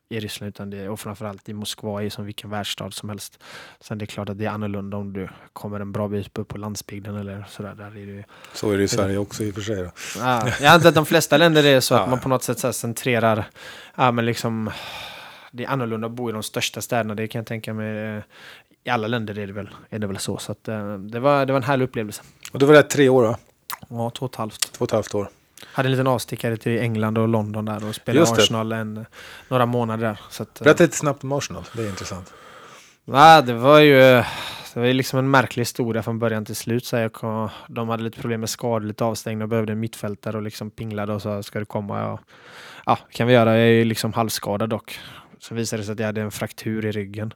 i 0.09 0.19
Ryssland 0.19 0.49
utan 0.49 0.69
det, 0.69 0.89
och 0.89 0.99
framförallt 0.99 1.49
i 1.49 1.53
Moskva 1.53 2.03
är 2.03 2.09
som 2.09 2.25
vilken 2.25 2.49
världsstad 2.49 2.91
som 2.91 3.09
helst. 3.09 3.39
Sen 3.79 3.97
det 3.97 4.03
är 4.03 4.07
klart 4.07 4.29
att 4.29 4.37
det 4.37 4.45
är 4.45 4.49
annorlunda 4.49 4.97
om 4.97 5.13
du 5.13 5.29
kommer 5.53 5.79
en 5.79 5.91
bra 5.91 6.07
bit 6.07 6.37
upp 6.37 6.47
på 6.47 6.57
landsbygden 6.57 7.15
eller 7.15 7.45
sådär. 7.49 7.75
Där 7.75 7.97
är 7.97 8.17
det 8.17 8.25
Så 8.53 8.71
är 8.71 8.77
det 8.77 8.83
i 8.83 8.87
Sverige 8.87 9.17
också 9.17 9.43
i 9.43 9.51
och 9.51 9.55
för 9.55 9.61
sig. 9.61 9.91
Ja, 10.17 10.47
jag 10.61 10.73
antar 10.73 10.89
att 10.89 10.95
de 10.95 11.05
flesta 11.05 11.37
länder 11.37 11.65
är 11.65 11.79
så 11.79 11.95
att 11.95 12.01
Ja, 12.05 12.09
man 12.09 12.19
på 12.19 12.29
något 12.29 12.43
sätt 12.43 12.59
så 12.59 12.73
centrerar, 12.73 13.49
ja 13.95 14.11
men 14.11 14.25
liksom, 14.25 14.71
det 15.51 15.63
är 15.65 15.69
annorlunda 15.69 16.07
att 16.07 16.13
bo 16.13 16.29
i 16.29 16.33
de 16.33 16.43
största 16.43 16.81
städerna, 16.81 17.15
det 17.15 17.27
kan 17.27 17.39
jag 17.39 17.47
tänka 17.47 17.73
mig. 17.73 18.21
I 18.83 18.89
alla 18.89 19.07
länder 19.07 19.39
är 19.39 19.47
det 19.47 19.53
väl, 19.53 19.69
är 19.89 19.99
det 19.99 20.07
väl 20.07 20.17
så. 20.17 20.37
Så 20.37 20.51
att, 20.51 20.67
eh, 20.67 20.93
det, 20.97 21.19
var, 21.19 21.45
det 21.45 21.53
var 21.53 21.57
en 21.59 21.63
härlig 21.63 21.85
upplevelse. 21.85 22.21
Och 22.51 22.59
du 22.59 22.65
var 22.65 22.73
där 22.73 22.81
tre 22.81 23.09
år, 23.09 23.23
va? 23.23 23.37
Ja, 23.89 24.09
två 24.09 24.25
och 24.25 24.31
ett 24.31 24.35
halvt. 24.35 24.71
två 24.71 24.83
och 24.83 24.87
ett 24.87 24.91
halvt 24.91 25.15
år. 25.15 25.29
Hade 25.65 25.87
en 25.87 25.91
liten 25.91 26.07
avstickare 26.07 26.57
till 26.57 26.79
England 26.79 27.17
och 27.17 27.27
London 27.27 27.65
där 27.65 27.87
och 27.87 27.95
spelade. 27.95 28.31
Arsenal 28.31 28.71
en, 28.71 29.05
några 29.47 29.65
månader 29.65 30.07
där. 30.07 30.19
Så 30.29 30.43
att, 30.43 30.61
eh, 30.61 30.63
Berätta 30.63 30.83
lite 30.83 30.97
snabbt 30.97 31.23
om 31.23 31.31
Arsenal, 31.31 31.63
det 31.73 31.83
är 31.83 31.89
intressant. 31.89 32.33
Nej, 33.05 33.43
det 33.43 33.53
var 33.53 33.79
ju 33.79 34.23
det 34.73 34.79
var 34.79 34.87
ju 34.87 34.93
liksom 34.93 35.19
en 35.19 35.31
märklig 35.31 35.61
historia 35.61 36.03
från 36.03 36.19
början 36.19 36.45
till 36.45 36.55
slut. 36.55 36.85
Så 36.85 36.95
jag 36.95 37.13
kom, 37.13 37.49
de 37.67 37.89
hade 37.89 38.03
lite 38.03 38.21
problem 38.21 38.39
med 38.39 38.49
skador, 38.49 38.87
lite 38.87 39.03
avstängda 39.03 39.45
och 39.45 39.49
behövde 39.49 39.73
en 39.73 39.79
mittfältare 39.79 40.37
och 40.37 40.43
liksom 40.43 40.71
pinglade 40.71 41.13
och 41.13 41.21
sa 41.21 41.43
ska 41.43 41.59
du 41.59 41.65
komma? 41.65 41.99
Ja, 41.99 42.19
ja 42.85 42.97
kan 43.11 43.27
vi 43.27 43.33
göra. 43.33 43.57
Jag 43.57 43.67
är 43.67 43.71
ju 43.71 43.85
liksom 43.85 44.13
halvskadad 44.13 44.69
dock. 44.69 44.99
Så 45.39 45.55
visade 45.55 45.81
det 45.81 45.85
sig 45.85 45.93
att 45.93 45.99
jag 45.99 46.05
hade 46.05 46.21
en 46.21 46.31
fraktur 46.31 46.85
i 46.85 46.91
ryggen. 46.91 47.33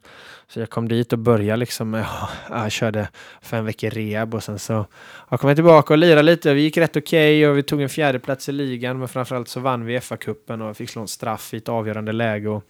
Så 0.48 0.60
jag 0.60 0.70
kom 0.70 0.88
dit 0.88 1.14
och 1.14 1.20
började 1.20 1.58
liksom, 1.58 1.90
med- 1.90 2.06
ja, 2.50 2.64
jag 2.64 2.72
körde 2.72 3.10
fem 3.42 3.66
veckor 3.66 3.90
rehab 3.90 4.36
och 4.36 4.44
sen 4.44 4.60
så 4.60 4.86
jag 5.30 5.40
kom 5.40 5.48
jag 5.48 5.58
tillbaka 5.58 5.94
och 5.94 5.98
lirade 5.98 6.22
lite. 6.24 6.54
Vi 6.54 6.62
gick 6.62 6.78
rätt 6.78 6.96
okej 6.96 7.48
och 7.48 7.58
vi 7.58 7.64
tog 7.64 7.82
en 7.82 7.90
fjärdeplats 7.90 8.50
i 8.50 8.52
ligan. 8.52 9.00
Men 9.00 9.08
framförallt 9.08 9.48
så 9.48 9.60
vann 9.60 9.86
vi 9.86 10.00
FA-cupen 10.00 10.62
och 10.70 10.78
fick 10.78 10.90
slå 10.90 11.02
en 11.02 11.08
straff 11.08 11.54
i 11.54 11.58
ett 11.58 11.70
avgörande 11.70 12.12
läge. 12.12 12.50
Och 12.50 12.64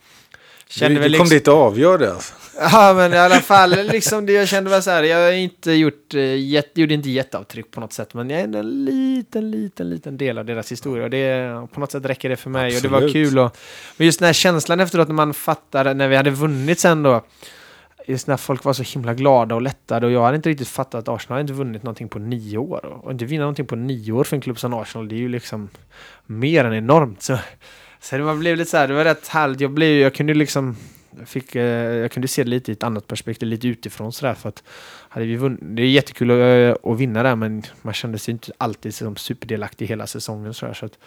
du, 0.80 0.88
du 0.90 0.96
kom 0.96 1.12
liksom- 1.12 1.30
dit 1.30 1.48
och 1.48 1.56
avgjorde 1.56 2.14
alltså. 2.14 2.34
Ja, 2.72 2.94
men 2.96 3.14
i 3.14 3.18
alla 3.18 3.40
fall, 3.40 3.70
liksom 3.70 4.26
det 4.26 4.34
jag 4.34 4.48
kände 4.48 4.70
var 4.70 4.82
så 4.82 4.92
här, 4.92 5.04
jag 5.04 5.26
har 5.26 5.32
inte 5.32 5.72
gjort, 5.72 6.14
eh, 6.14 6.36
jätte, 6.36 6.82
gjorde 6.82 6.94
inte 6.94 7.10
jätteavtryck 7.10 7.72
på 7.72 7.80
något 7.80 7.94
sätt, 7.94 8.14
men 8.14 8.30
jag 8.30 8.40
är 8.40 8.44
ändå 8.44 8.60
en 8.60 8.86
liten, 8.86 9.52
liten, 9.52 9.90
liten 9.90 10.18
del 10.18 10.38
av 10.38 10.46
deras 10.46 10.72
historia 10.72 11.04
och 11.04 11.10
det, 11.10 11.68
på 11.74 11.80
något 11.80 11.92
sätt 11.92 12.06
räcker 12.06 12.30
det 12.30 12.36
för 12.36 12.50
mig 12.50 12.76
och 12.76 12.82
det 12.82 12.88
var 12.88 12.98
Absolut. 12.98 13.14
kul 13.14 13.40
och, 13.40 13.58
men 13.98 14.06
just 14.06 14.20
den 14.20 14.26
här 14.26 14.34
känslan 14.34 14.80
efteråt 14.80 15.08
när 15.08 15.16
man 15.16 15.34
fattar, 15.34 15.94
när 15.94 16.08
vi 16.08 16.16
hade 16.16 16.30
vunnit 16.30 16.80
sen 16.80 17.04
då, 17.04 17.22
just 18.08 18.28
när 18.28 18.38
folk 18.38 18.64
var 18.64 18.74
så 18.74 18.84
himla 18.84 19.14
glada 19.14 19.56
och 19.56 19.62
lättade 19.62 20.06
och 20.06 20.12
jag 20.12 20.24
hade 20.24 20.36
inte 20.36 20.50
riktigt 20.50 20.68
fattat 20.68 21.00
att 21.08 21.16
Arsenal 21.16 21.42
inte 21.42 21.54
vunnit 21.54 21.84
någonting 21.84 22.10
på 22.10 22.20
nio 22.20 22.58
år. 22.58 23.00
Och 23.04 23.12
inte 23.12 23.26
vinna 23.26 23.42
någonting 23.42 23.66
på 23.66 23.76
nio 23.76 24.12
år 24.12 24.24
för 24.24 24.36
en 24.36 24.42
klubb 24.42 24.60
som 24.60 24.74
Arsenal, 24.74 25.08
det 25.08 25.16
är 25.16 25.20
ju 25.20 25.30
liksom 25.30 25.70
mer 26.26 26.66
än 26.66 26.74
enormt. 26.74 27.22
Så, 27.22 27.38
så 28.04 28.18
det 28.18 28.36
blev 28.36 28.58
lite 28.58 28.72
så 28.72 28.78
här, 28.78 28.88
det 28.88 28.94
var 28.94 29.04
rätt 29.04 29.28
härligt. 29.28 29.62
Jag, 29.62 29.72
blev, 29.72 30.02
jag 30.02 30.14
kunde 30.14 30.34
liksom 30.34 30.76
jag, 31.20 31.28
fick, 31.28 31.56
eh, 31.56 31.64
jag 31.94 32.12
kunde 32.12 32.28
se 32.28 32.44
det 32.44 32.50
lite 32.50 32.72
i 32.72 32.74
ett 32.74 32.84
annat 32.84 33.08
perspektiv, 33.08 33.50
lite 33.50 33.68
utifrån 33.68 34.14
sådär. 34.14 34.34
För 34.34 34.50
att 34.50 34.64
hade 35.10 35.26
vi 35.26 35.36
vunnit, 35.36 35.60
det 35.62 35.82
är 35.82 35.88
jättekul 35.88 36.32
att, 36.32 36.86
att 36.86 36.98
vinna 36.98 37.24
där, 37.24 37.36
men 37.36 37.64
man 37.82 37.94
kände 37.94 38.20
sig 38.20 38.32
inte 38.32 38.52
alltid 38.58 38.96
som 38.96 39.16
superdelaktig 39.16 39.88
hela 39.88 40.08
säsongen. 40.08 40.54
Sådär, 40.54 40.74
så 40.74 40.86
att 40.86 40.98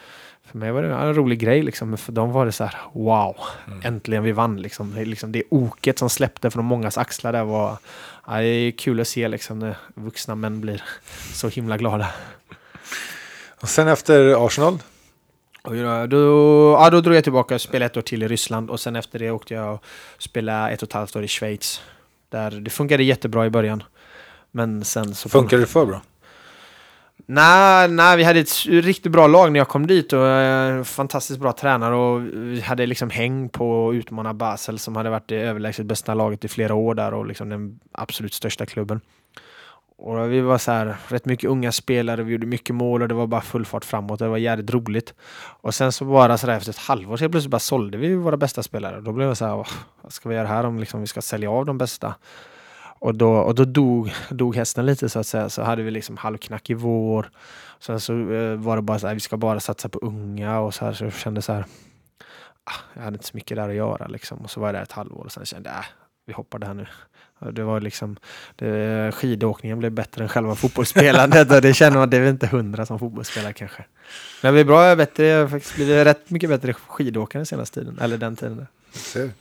för 0.43 0.57
mig 0.57 0.71
var 0.71 0.83
det 0.83 0.93
en 0.93 1.13
rolig 1.13 1.39
grej. 1.39 1.63
Liksom. 1.63 1.97
För 1.97 2.11
dem 2.11 2.31
var 2.31 2.45
det 2.45 2.51
så 2.51 2.63
här, 2.63 2.75
wow, 2.93 3.35
mm. 3.67 3.79
äntligen 3.83 4.23
vi 4.23 4.31
vann. 4.31 4.61
Liksom. 4.61 4.95
Det, 4.95 5.05
liksom, 5.05 5.31
det 5.31 5.43
oket 5.49 5.99
som 5.99 6.09
släppte 6.09 6.51
från 6.51 6.65
mångas 6.65 6.97
axlar 6.97 7.33
där 7.33 7.43
var 7.43 7.77
ja, 8.27 8.37
det 8.37 8.47
är 8.47 8.71
kul 8.71 8.99
att 8.99 9.07
se 9.07 9.27
liksom, 9.27 9.59
när 9.59 9.77
vuxna 9.95 10.35
män 10.35 10.61
blir 10.61 10.83
så 11.33 11.49
himla 11.49 11.77
glada. 11.77 12.07
Och 13.61 13.69
sen 13.69 13.87
efter 13.87 14.45
Arsenal? 14.45 14.79
Och 15.67 15.75
då, 16.09 16.77
ja, 16.79 16.89
då 16.89 17.01
drog 17.01 17.15
jag 17.15 17.23
tillbaka 17.23 17.55
och 17.55 17.61
spelade 17.61 17.85
ett 17.85 17.97
år 17.97 18.01
till 18.01 18.23
i 18.23 18.27
Ryssland 18.27 18.69
och 18.69 18.79
sen 18.79 18.95
efter 18.95 19.19
det 19.19 19.31
åkte 19.31 19.53
jag 19.53 19.73
och 19.73 19.83
spelade 20.17 20.69
ett 20.71 20.81
och 20.81 20.89
ett 20.89 20.93
halvt 20.93 21.15
år 21.15 21.23
i 21.23 21.27
Schweiz. 21.27 21.81
Där 22.29 22.51
det 22.51 22.69
funkade 22.69 23.03
jättebra 23.03 23.45
i 23.45 23.49
början. 23.49 23.83
Men 24.51 24.85
sen 24.85 25.15
så... 25.15 25.29
Funkade 25.29 25.61
det 25.61 25.67
för 25.67 25.85
bra? 25.85 26.01
Nej, 27.25 27.87
nej, 27.87 28.17
vi 28.17 28.23
hade 28.23 28.39
ett 28.39 28.65
riktigt 28.65 29.11
bra 29.11 29.27
lag 29.27 29.51
när 29.51 29.59
jag 29.59 29.67
kom 29.67 29.87
dit 29.87 30.13
och 30.13 30.27
en 30.27 30.85
fantastiskt 30.85 31.39
bra 31.39 31.51
tränare 31.51 31.95
och 31.95 32.21
vi 32.33 32.61
hade 32.61 32.85
liksom 32.85 33.09
häng 33.09 33.49
på 33.49 33.89
att 33.89 33.95
utmana 33.95 34.33
Basel 34.33 34.79
som 34.79 34.95
hade 34.95 35.09
varit 35.09 35.27
det 35.27 35.35
överlägset 35.35 35.85
bästa 35.85 36.13
laget 36.13 36.45
i 36.45 36.47
flera 36.47 36.73
år 36.73 36.95
där 36.95 37.13
och 37.13 37.25
liksom 37.25 37.49
den 37.49 37.79
absolut 37.91 38.33
största 38.33 38.65
klubben. 38.65 39.01
Och 39.99 40.31
vi 40.31 40.41
var 40.41 40.57
så 40.57 40.71
här, 40.71 40.95
rätt 41.07 41.25
mycket 41.25 41.49
unga 41.49 41.71
spelare, 41.71 42.23
vi 42.23 42.31
gjorde 42.31 42.47
mycket 42.47 42.75
mål 42.75 43.01
och 43.01 43.07
det 43.07 43.15
var 43.15 43.27
bara 43.27 43.41
full 43.41 43.65
fart 43.65 43.85
framåt. 43.85 44.19
Det 44.19 44.27
var 44.27 44.37
jävligt 44.37 44.71
roligt. 44.73 45.13
Och 45.61 45.75
sen 45.75 45.91
så 45.91 46.05
bara 46.05 46.37
så 46.37 46.47
där 46.47 46.57
efter 46.57 46.69
ett 46.71 46.77
halvår 46.77 47.17
så 47.17 47.29
plötsligt 47.29 47.51
bara 47.51 47.59
sålde 47.59 47.97
vi 47.97 48.15
våra 48.15 48.37
bästa 48.37 48.63
spelare. 48.63 49.01
Då 49.01 49.11
blev 49.11 49.27
jag 49.27 49.37
så 49.37 49.45
här, 49.45 49.67
vad 50.01 50.13
ska 50.13 50.29
vi 50.29 50.35
göra 50.35 50.47
här 50.47 50.63
om 50.63 50.79
liksom 50.79 51.01
vi 51.01 51.07
ska 51.07 51.21
sälja 51.21 51.51
av 51.51 51.65
de 51.65 51.77
bästa? 51.77 52.15
Och 52.99 53.15
då, 53.15 53.37
och 53.37 53.55
då 53.55 53.65
dog, 53.65 54.11
dog 54.29 54.55
hästen 54.55 54.85
lite 54.85 55.09
så 55.09 55.19
att 55.19 55.27
säga. 55.27 55.49
Så 55.49 55.61
hade 55.61 55.83
vi 55.83 55.91
liksom 55.91 56.17
halvknack 56.17 56.69
i 56.69 56.73
vår. 56.73 57.29
Sen 57.79 57.99
så 57.99 58.31
eh, 58.33 58.55
var 58.55 58.75
det 58.75 58.81
bara 58.81 58.99
så 58.99 59.07
här, 59.07 59.13
vi 59.13 59.19
ska 59.19 59.37
bara 59.37 59.59
satsa 59.59 59.89
på 59.89 59.99
unga 59.99 60.59
och 60.59 60.73
så 60.73 60.85
här. 60.85 60.93
Så 60.93 61.03
jag 61.03 61.13
kände 61.13 61.41
så 61.41 61.53
här, 61.53 61.65
ah, 62.63 62.79
jag 62.93 63.01
hade 63.01 63.15
inte 63.15 63.27
så 63.27 63.37
mycket 63.37 63.57
där 63.57 63.69
att 63.69 63.75
göra 63.75 64.07
liksom. 64.07 64.37
Och 64.37 64.51
så 64.51 64.59
var 64.59 64.67
jag 64.67 64.75
där 64.75 64.83
ett 64.83 64.91
halvår 64.91 65.25
och 65.25 65.31
sen 65.31 65.45
kände 65.45 65.69
jag, 65.69 65.77
äh, 65.77 65.85
vi 66.25 66.33
hoppar 66.33 66.59
det 66.59 66.65
här 66.65 66.73
nu. 66.73 66.87
Det 67.39 67.63
var 67.63 67.81
liksom, 67.81 68.17
det, 68.55 69.11
skidåkningen 69.15 69.79
blev 69.79 69.91
bättre 69.91 70.23
än 70.23 70.29
själva 70.29 70.55
fotbollsspelandet 70.55 71.51
och 71.51 71.61
det 71.61 71.73
känner 71.73 71.97
man, 71.97 72.09
det 72.09 72.17
är 72.17 72.21
väl 72.21 72.29
inte 72.29 72.47
hundra 72.47 72.85
som 72.85 72.99
fotbollsspelare 72.99 73.53
kanske. 73.53 73.85
Men 74.41 74.53
det 74.53 74.63
blir 74.63 74.73
bra, 74.73 74.95
bättre, 74.95 75.25
jag 75.25 75.41
har 75.41 75.47
faktiskt 75.47 75.75
blivit 75.75 76.05
rätt 76.05 76.29
mycket 76.29 76.49
bättre 76.49 76.73
skidåkare 76.73 77.39
den 77.39 77.45
senaste 77.45 77.79
tiden, 77.79 77.99
eller 78.01 78.17
den 78.17 78.35
tiden. 78.35 78.67
Mm. 79.15 79.31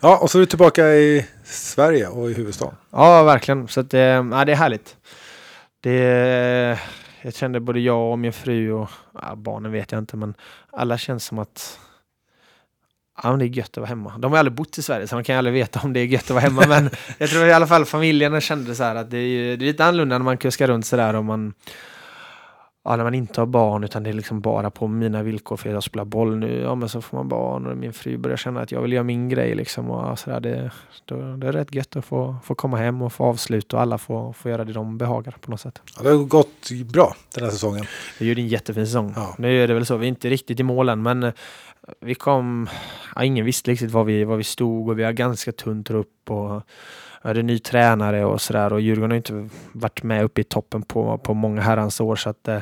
Ja, 0.00 0.18
och 0.18 0.30
så 0.30 0.38
är 0.38 0.40
du 0.40 0.46
tillbaka 0.46 0.86
i 0.94 1.26
Sverige 1.44 2.08
och 2.08 2.30
i 2.30 2.34
huvudstaden. 2.34 2.74
Ja, 2.90 3.22
verkligen. 3.22 3.68
Så 3.68 3.80
att, 3.80 3.92
ja, 3.92 4.44
det 4.44 4.52
är 4.52 4.54
härligt. 4.54 4.96
Det, 5.80 6.78
jag 7.22 7.34
kände 7.34 7.60
både 7.60 7.80
jag 7.80 8.12
och 8.12 8.18
min 8.18 8.32
fru 8.32 8.72
och 8.72 8.90
ja, 9.14 9.34
barnen 9.36 9.72
vet 9.72 9.92
jag 9.92 9.98
inte, 9.98 10.16
men 10.16 10.34
alla 10.70 10.98
känns 10.98 11.24
som 11.24 11.38
att 11.38 11.78
Ja, 13.22 13.30
men 13.30 13.38
det 13.38 13.44
är 13.44 13.48
gött 13.48 13.70
att 13.70 13.76
vara 13.76 13.88
hemma. 13.88 14.18
De 14.18 14.32
har 14.32 14.38
aldrig 14.38 14.54
bott 14.54 14.78
i 14.78 14.82
Sverige 14.82 15.06
så 15.06 15.16
de 15.16 15.24
kan 15.24 15.38
aldrig 15.38 15.54
veta 15.54 15.80
om 15.84 15.92
det 15.92 16.00
är 16.00 16.04
gött 16.04 16.22
att 16.22 16.30
vara 16.30 16.40
hemma. 16.40 16.64
men 16.68 16.90
jag 17.18 17.30
tror 17.30 17.46
i 17.46 17.52
alla 17.52 17.66
fall 17.66 17.84
familjerna 17.84 18.40
kände 18.40 18.74
så 18.74 18.82
här 18.82 18.94
att 18.94 19.10
det 19.10 19.18
är, 19.18 19.56
det 19.56 19.64
är 19.64 19.66
lite 19.66 19.84
annorlunda 19.84 20.18
när 20.18 20.24
man 20.24 20.38
kuskar 20.38 20.66
runt 20.66 20.86
sådär 20.86 21.14
och 21.14 21.24
man 21.24 21.54
ja, 22.86 22.96
när 22.96 23.04
man 23.04 23.14
inte 23.14 23.40
har 23.40 23.46
barn 23.46 23.84
utan 23.84 24.02
det 24.02 24.10
är 24.10 24.14
liksom 24.14 24.40
bara 24.40 24.70
på 24.70 24.86
mina 24.86 25.22
villkor 25.22 25.56
för 25.56 25.70
jag 25.70 25.82
spelar 25.82 26.04
boll 26.04 26.36
nu. 26.36 26.60
Ja, 26.60 26.74
men 26.74 26.88
så 26.88 27.00
får 27.00 27.16
man 27.16 27.28
barn 27.28 27.66
och 27.66 27.76
min 27.76 27.92
fru 27.92 28.18
börjar 28.18 28.36
känna 28.36 28.60
att 28.60 28.72
jag 28.72 28.82
vill 28.82 28.92
göra 28.92 29.04
min 29.04 29.28
grej 29.28 29.54
liksom 29.54 29.90
och 29.90 30.18
sådär. 30.18 30.40
Det, 30.40 30.70
då, 31.04 31.36
det 31.36 31.46
är 31.46 31.52
rätt 31.52 31.74
gött 31.74 31.96
att 31.96 32.04
få, 32.04 32.36
få 32.44 32.54
komma 32.54 32.76
hem 32.76 33.02
och 33.02 33.12
få 33.12 33.24
avsluta 33.24 33.76
och 33.76 33.82
alla 33.82 33.98
får, 33.98 34.32
får 34.32 34.50
göra 34.50 34.64
det 34.64 34.72
de 34.72 34.98
behagar 34.98 35.36
på 35.40 35.50
något 35.50 35.60
sätt. 35.60 35.82
Ja, 35.96 36.02
det 36.02 36.08
har 36.08 36.24
gått 36.24 36.70
bra 36.92 37.16
den 37.34 37.44
här 37.44 37.50
säsongen. 37.50 37.84
Vi 38.18 38.28
gjorde 38.28 38.40
en 38.40 38.48
jättefin 38.48 38.86
säsong. 38.86 39.12
Ja. 39.16 39.34
Nu 39.38 39.62
är 39.62 39.68
det 39.68 39.74
väl 39.74 39.86
så, 39.86 39.96
vi 39.96 40.06
är 40.06 40.08
inte 40.08 40.30
riktigt 40.30 40.60
i 40.60 40.62
målen 40.62 41.02
men 41.02 41.32
vi 42.00 42.14
kom, 42.14 42.68
ja, 43.14 43.24
ingen 43.24 43.44
visste 43.44 43.70
riktigt 43.70 43.90
var 43.90 44.04
vi, 44.04 44.24
var 44.24 44.36
vi 44.36 44.44
stod 44.44 44.88
och 44.88 44.98
vi 44.98 45.04
har 45.04 45.12
ganska 45.12 45.52
tunt 45.52 45.86
trupp 45.86 46.30
och 46.30 46.62
hade 47.22 47.42
ny 47.42 47.58
tränare 47.58 48.24
och 48.24 48.40
sådär 48.40 48.72
och 48.72 48.80
Djurgården 48.80 49.10
har 49.10 49.16
inte 49.16 49.48
varit 49.72 50.02
med 50.02 50.24
uppe 50.24 50.40
i 50.40 50.44
toppen 50.44 50.82
på, 50.82 51.18
på 51.18 51.34
många 51.34 51.60
herrans 51.60 52.00
år 52.00 52.16
så 52.16 52.30
att 52.30 52.48
äh, 52.48 52.60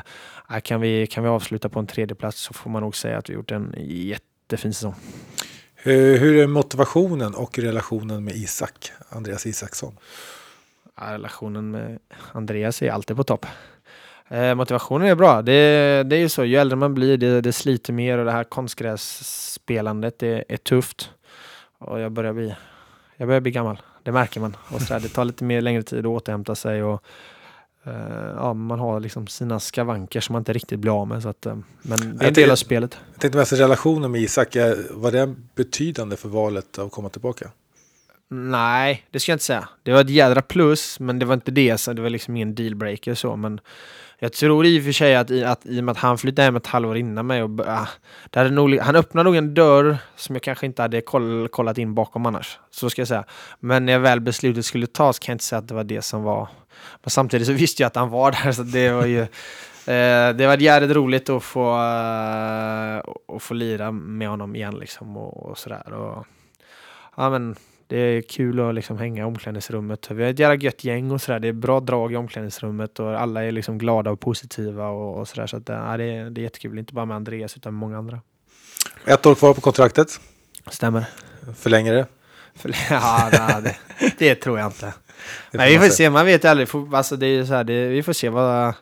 kan, 0.63 0.81
vi, 0.81 1.07
kan 1.07 1.23
vi 1.23 1.29
avsluta 1.29 1.69
på 1.69 1.79
en 1.79 1.87
tredje 1.87 2.15
plats 2.15 2.39
så 2.39 2.53
får 2.53 2.69
man 2.69 2.81
nog 2.81 2.95
säga 2.95 3.17
att 3.17 3.29
vi 3.29 3.33
gjort 3.33 3.51
en 3.51 3.75
jättefin 3.77 4.73
säsong. 4.73 4.95
Hur, 5.75 6.17
hur 6.17 6.37
är 6.37 6.47
motivationen 6.47 7.35
och 7.35 7.59
relationen 7.59 8.23
med 8.23 8.35
Isak, 8.35 8.91
Andreas 9.09 9.45
Isaksson? 9.45 9.97
Ja, 10.97 11.13
relationen 11.13 11.71
med 11.71 11.99
Andreas 12.31 12.81
är 12.81 12.91
alltid 12.91 13.17
på 13.17 13.23
topp. 13.23 13.45
Eh, 14.29 14.55
motivationen 14.55 15.07
är 15.07 15.15
bra. 15.15 15.41
Det, 15.41 16.03
det 16.03 16.15
är 16.15 16.19
ju 16.19 16.29
så, 16.29 16.45
ju 16.45 16.57
äldre 16.57 16.75
man 16.75 16.93
blir 16.93 17.17
det, 17.17 17.41
det 17.41 17.53
sliter 17.53 17.93
mer 17.93 18.17
och 18.17 18.25
det 18.25 18.31
här 18.31 18.43
konstgrässpelandet 18.43 20.23
är, 20.23 20.43
är 20.49 20.57
tufft. 20.57 21.09
Och 21.77 21.99
jag 21.99 22.11
börjar 22.11 22.33
bli, 22.33 22.55
jag 23.17 23.27
börjar 23.27 23.41
bli 23.41 23.51
gammal. 23.51 23.81
Det 24.03 24.11
märker 24.11 24.39
man. 24.39 24.57
Och 24.69 24.81
så 24.81 24.93
där, 24.93 24.99
det 24.99 25.09
tar 25.09 25.25
lite 25.25 25.43
mer 25.43 25.61
längre 25.61 25.83
tid 25.83 25.99
att 25.99 26.05
återhämta 26.05 26.55
sig. 26.55 26.83
Och, 26.83 27.03
uh, 27.87 27.93
ja, 28.35 28.53
man 28.53 28.79
har 28.79 28.99
liksom 28.99 29.27
sina 29.27 29.59
skavanker 29.59 30.21
som 30.21 30.33
man 30.33 30.41
inte 30.41 30.53
riktigt 30.53 30.79
blir 30.79 31.01
av 31.01 31.07
med. 31.07 31.23
Så 31.23 31.29
att, 31.29 31.45
uh, 31.45 31.57
men 31.81 32.17
det 32.17 32.23
är 32.23 32.27
en 32.27 32.33
del 32.33 32.51
av 32.51 32.55
spelet. 32.55 32.97
Jag 33.13 33.21
tänkte 33.21 33.37
mest 33.37 33.53
relationen 33.53 34.11
med 34.11 34.21
Isak. 34.21 34.55
Var 34.91 35.11
det 35.11 35.35
betydande 35.55 36.15
för 36.15 36.29
valet 36.29 36.79
att 36.79 36.91
komma 36.91 37.09
tillbaka? 37.09 37.51
Nej, 38.29 39.05
det 39.11 39.19
ska 39.19 39.31
jag 39.31 39.35
inte 39.35 39.45
säga. 39.45 39.69
Det 39.83 39.91
var 39.91 40.01
ett 40.01 40.09
jädra 40.09 40.41
plus, 40.41 40.99
men 40.99 41.19
det 41.19 41.25
var 41.25 41.33
inte 41.33 41.51
det. 41.51 41.77
Så 41.77 41.93
det 41.93 42.01
var 42.01 42.09
liksom 42.09 42.35
ingen 42.35 42.55
dealbreaker 42.55 43.13
så. 43.13 43.35
Men 43.35 43.59
jag 44.19 44.33
tror 44.33 44.65
i 44.65 44.79
och 44.79 44.83
för 44.83 44.91
sig 44.91 45.15
att 45.15 45.31
i, 45.31 45.43
att 45.43 45.65
i 45.65 45.79
och 45.79 45.83
med 45.83 45.91
att 45.91 45.97
han 45.97 46.17
flyttade 46.17 46.45
hem 46.45 46.55
ett 46.55 46.67
halvår 46.67 46.97
innan 46.97 47.27
mig 47.27 47.43
och 47.43 47.67
äh, 47.67 47.87
det 48.29 48.39
hade 48.39 48.51
nog, 48.51 48.79
han 48.79 48.95
öppnade 48.95 49.23
nog 49.23 49.35
en 49.35 49.53
dörr 49.53 49.97
som 50.15 50.35
jag 50.35 50.43
kanske 50.43 50.65
inte 50.65 50.81
hade 50.81 51.01
koll, 51.01 51.47
kollat 51.47 51.77
in 51.77 51.95
bakom 51.95 52.25
annars. 52.25 52.59
Så 52.71 52.89
ska 52.89 53.01
jag 53.01 53.07
säga. 53.07 53.23
Men 53.59 53.85
när 53.85 53.99
väl 53.99 54.21
beslutet 54.21 54.65
skulle 54.65 54.87
tas 54.87 55.19
kan 55.19 55.33
jag 55.33 55.35
inte 55.35 55.45
säga 55.45 55.59
att 55.59 55.67
det 55.67 55.73
var 55.73 55.83
det 55.83 56.01
som 56.01 56.23
var. 56.23 56.47
Men 57.03 57.09
samtidigt 57.09 57.47
så 57.47 57.53
visste 57.53 57.83
jag 57.83 57.87
att 57.87 57.95
han 57.95 58.09
var 58.09 58.31
där 58.43 58.51
så 58.51 58.63
det 58.63 58.91
var 58.91 59.05
ju 59.05 59.27
Eh, 59.87 60.29
det 60.35 60.47
var 60.47 60.57
jävligt 60.57 60.91
roligt 60.91 61.29
att 61.29 61.43
få, 61.43 61.75
eh, 61.75 62.97
att 63.35 63.41
få 63.43 63.53
lira 63.53 63.91
med 63.91 64.29
honom 64.29 64.55
igen 64.55 64.75
liksom 64.75 65.17
och, 65.17 65.49
och 65.49 65.57
sådär. 65.57 65.93
Och, 65.93 66.25
ja, 67.17 67.29
men 67.29 67.55
det 67.87 67.97
är 67.97 68.21
kul 68.21 68.59
att 68.59 68.75
liksom 68.75 68.97
hänga 68.97 69.21
i 69.21 69.25
omklädningsrummet. 69.25 70.11
Vi 70.11 70.23
har 70.23 70.29
ett 70.29 70.39
jävla 70.39 70.55
gött 70.55 70.83
gäng 70.83 71.11
och 71.11 71.21
sådär. 71.21 71.39
Det 71.39 71.47
är 71.47 71.53
bra 71.53 71.79
drag 71.79 72.13
i 72.13 72.15
omklädningsrummet 72.15 72.99
och 72.99 73.21
alla 73.21 73.43
är 73.43 73.51
liksom 73.51 73.77
glada 73.77 74.11
och 74.11 74.19
positiva 74.19 74.87
och, 74.87 75.19
och 75.19 75.27
sådär. 75.27 75.47
Så 75.47 75.57
att, 75.57 75.69
ja, 75.69 75.97
det, 75.97 76.03
är, 76.03 76.29
det 76.29 76.41
är 76.41 76.43
jättekul. 76.43 76.79
Inte 76.79 76.93
bara 76.93 77.05
med 77.05 77.15
Andreas 77.15 77.57
utan 77.57 77.73
med 77.73 77.79
många 77.79 77.97
andra. 77.97 78.21
Ett 79.05 79.25
år 79.25 79.35
kvar 79.35 79.53
på 79.53 79.61
kontraktet. 79.61 80.19
Stämmer. 80.67 81.05
Förlänger 81.55 81.93
det? 81.93 82.05
För, 82.55 82.75
ja, 82.89 83.29
nej, 83.31 83.61
det, 83.99 84.13
det, 84.17 84.35
tror 84.35 84.59
jag 84.59 84.67
inte. 84.67 84.93
Men 85.51 85.67
vi 85.67 85.79
får 85.79 85.89
se. 85.89 86.09
Man 86.09 86.25
vet 86.25 86.45
aldrig. 86.45 86.67
Alltså, 86.93 87.15
det 87.15 87.27
är 87.27 87.45
så 87.45 87.53
här, 87.53 87.63
det, 87.63 87.87
vi 87.87 88.03
får 88.03 88.13
se 88.13 88.29
vad, 88.29 88.73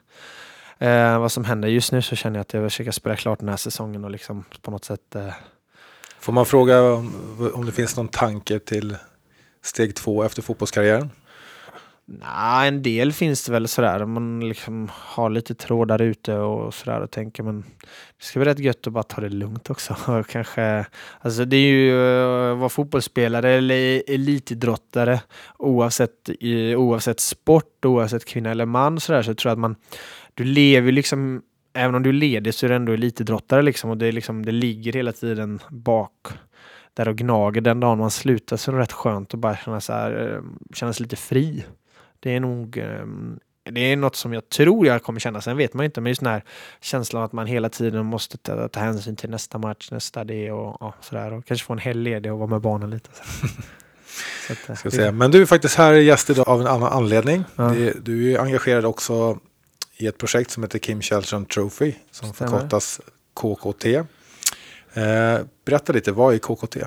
eh, 0.77 1.19
vad 1.19 1.31
som 1.31 1.45
händer. 1.45 1.67
Just 1.67 1.91
nu 1.91 2.01
så 2.01 2.15
känner 2.15 2.39
jag 2.39 2.41
att 2.41 2.53
jag 2.53 2.61
vill 2.61 2.69
försöka 2.69 2.91
spela 2.91 3.15
klart 3.15 3.39
den 3.39 3.49
här 3.49 3.57
säsongen 3.57 4.03
och 4.03 4.11
liksom 4.11 4.43
på 4.61 4.71
något 4.71 4.85
sätt 4.85 5.15
eh, 5.15 5.33
Får 6.23 6.33
man 6.33 6.45
fråga 6.45 6.81
om, 6.81 7.11
om 7.53 7.65
det 7.65 7.71
finns 7.71 7.97
någon 7.97 8.07
tanke 8.07 8.59
till 8.59 8.97
steg 9.61 9.95
två 9.95 10.23
efter 10.23 10.41
fotbollskarriären? 10.41 11.09
Nej, 12.05 12.67
en 12.67 12.81
del 12.81 13.13
finns 13.13 13.45
det 13.45 13.51
väl 13.51 13.67
sådär. 13.67 14.05
Man 14.05 14.49
liksom 14.49 14.89
har 14.93 15.29
lite 15.29 15.55
trådar 15.55 16.01
ute 16.01 16.35
och 16.35 16.73
sådär 16.73 17.01
och 17.01 17.11
tänker 17.11 17.43
men 17.43 17.61
det 18.17 18.25
ska 18.25 18.39
vara 18.39 18.49
rätt 18.49 18.59
gött 18.59 18.87
att 18.87 18.93
bara 18.93 19.03
ta 19.03 19.21
det 19.21 19.29
lugnt 19.29 19.69
också. 19.69 20.23
kanske, 20.29 20.85
alltså 21.19 21.45
det 21.45 21.57
är 21.57 21.71
ju 21.71 21.91
att 22.51 22.57
vara 22.57 22.69
fotbollsspelare 22.69 23.51
eller 23.51 23.75
e-, 23.75 24.03
elitidrottare 24.07 25.21
oavsett, 25.57 26.29
oavsett 26.77 27.19
sport, 27.19 27.85
oavsett 27.85 28.25
kvinna 28.25 28.51
eller 28.51 28.65
man 28.65 28.99
sådär 28.99 29.21
så 29.21 29.33
tror 29.35 29.49
jag 29.49 29.55
att 29.55 29.59
man 29.59 29.75
du 30.33 30.43
lever 30.43 30.91
liksom 30.91 31.41
även 31.73 31.95
om 31.95 32.03
du 32.03 32.09
är 32.09 32.13
ledig 32.13 32.53
så 32.53 32.65
är 32.65 32.69
du 32.69 32.75
ändå 32.75 32.93
elitidrottare 32.93 33.61
liksom 33.61 33.89
och 33.89 33.97
det, 33.97 34.07
är 34.07 34.11
liksom, 34.11 34.45
det 34.45 34.51
ligger 34.51 34.93
hela 34.93 35.11
tiden 35.11 35.59
bak 35.69 36.27
där 36.93 37.07
och 37.07 37.15
gnager. 37.15 37.61
Den 37.61 37.79
dagen 37.79 37.97
man 37.97 38.11
slutar 38.11 38.57
så 38.57 38.71
är 38.71 38.75
det 38.75 38.81
rätt 38.81 38.91
skönt 38.91 39.33
att 39.33 39.39
bara 39.39 39.57
känna, 39.57 39.81
så 39.81 39.93
här, 39.93 40.33
eh, 40.33 40.41
känna 40.73 40.93
sig 40.93 41.03
lite 41.03 41.15
fri. 41.15 41.65
Det 42.19 42.35
är 42.35 42.39
nog 42.39 42.77
eh, 42.77 43.05
det 43.71 43.79
är 43.81 43.95
något 43.95 44.15
som 44.15 44.33
jag 44.33 44.49
tror 44.49 44.87
jag 44.87 45.03
kommer 45.03 45.19
känna, 45.19 45.41
sen 45.41 45.57
vet 45.57 45.73
man 45.73 45.85
inte, 45.85 46.01
men 46.01 46.09
just 46.09 46.21
den 46.21 46.31
här 46.31 46.43
känslan 46.81 47.23
att 47.23 47.33
man 47.33 47.47
hela 47.47 47.69
tiden 47.69 48.05
måste 48.05 48.37
ta, 48.37 48.67
ta 48.67 48.79
hänsyn 48.79 49.15
till 49.15 49.29
nästa 49.29 49.57
match, 49.57 49.91
nästa 49.91 50.23
det 50.23 50.51
och 50.51 50.77
ja, 50.79 50.93
sådär. 51.01 51.33
Och 51.33 51.45
kanske 51.45 51.65
få 51.65 51.73
en 51.73 51.79
helg 51.79 52.03
ledig 52.03 52.31
och 52.31 52.39
vara 52.39 52.49
med 52.49 52.61
barnen 52.61 52.89
lite. 52.89 53.09
Så. 53.13 54.53
Att, 54.53 54.69
eh, 54.69 54.75
Ska 54.75 54.91
säga. 54.91 55.11
Men 55.11 55.31
du 55.31 55.41
är 55.41 55.45
faktiskt 55.45 55.75
här 55.75 55.93
gäst 55.93 56.29
idag 56.29 56.49
av 56.49 56.61
en 56.61 56.67
annan 56.67 56.93
anledning. 56.93 57.43
Ja. 57.55 57.73
Du 58.01 58.33
är 58.33 58.39
engagerad 58.39 58.85
också 58.85 59.39
i 60.03 60.07
ett 60.07 60.17
projekt 60.17 60.51
som 60.51 60.63
heter 60.63 60.79
Kim 60.79 61.01
Källström 61.01 61.45
Trophy 61.45 61.93
som 62.11 62.33
Stämmer. 62.33 62.51
förkortas 62.51 63.01
KKT. 63.33 63.85
Eh, 64.93 65.39
berätta 65.65 65.93
lite, 65.93 66.11
vad 66.11 66.33
är 66.33 66.37
KKT? 66.37 66.77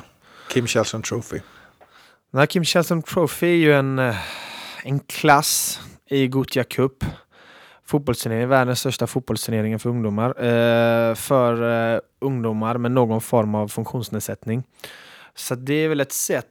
Kim 0.50 0.66
Källström 0.66 1.02
Trophy. 1.02 1.40
Den 2.32 2.38
här 2.38 2.46
Kim 2.46 2.64
Källström 2.64 3.02
Trophy 3.02 3.46
är 3.46 3.56
ju 3.56 3.72
en, 3.74 3.98
eh, 3.98 4.16
en 4.84 5.00
klass 5.00 5.80
i 6.10 6.28
Gothia 6.28 6.64
Cup. 6.64 7.04
Fotbollsturnering, 7.86 8.48
världens 8.48 8.80
största 8.80 9.06
fotbollsturnering 9.06 9.78
för 9.78 9.90
ungdomar. 9.90 10.28
Eh, 10.44 11.14
för 11.14 11.52
eh, 11.94 12.00
ungdomar 12.20 12.78
med 12.78 12.90
någon 12.90 13.20
form 13.20 13.54
av 13.54 13.68
funktionsnedsättning. 13.68 14.64
Så 15.34 15.54
det 15.54 15.74
är 15.74 15.88
väl 15.88 16.00
ett 16.00 16.12
sätt 16.12 16.46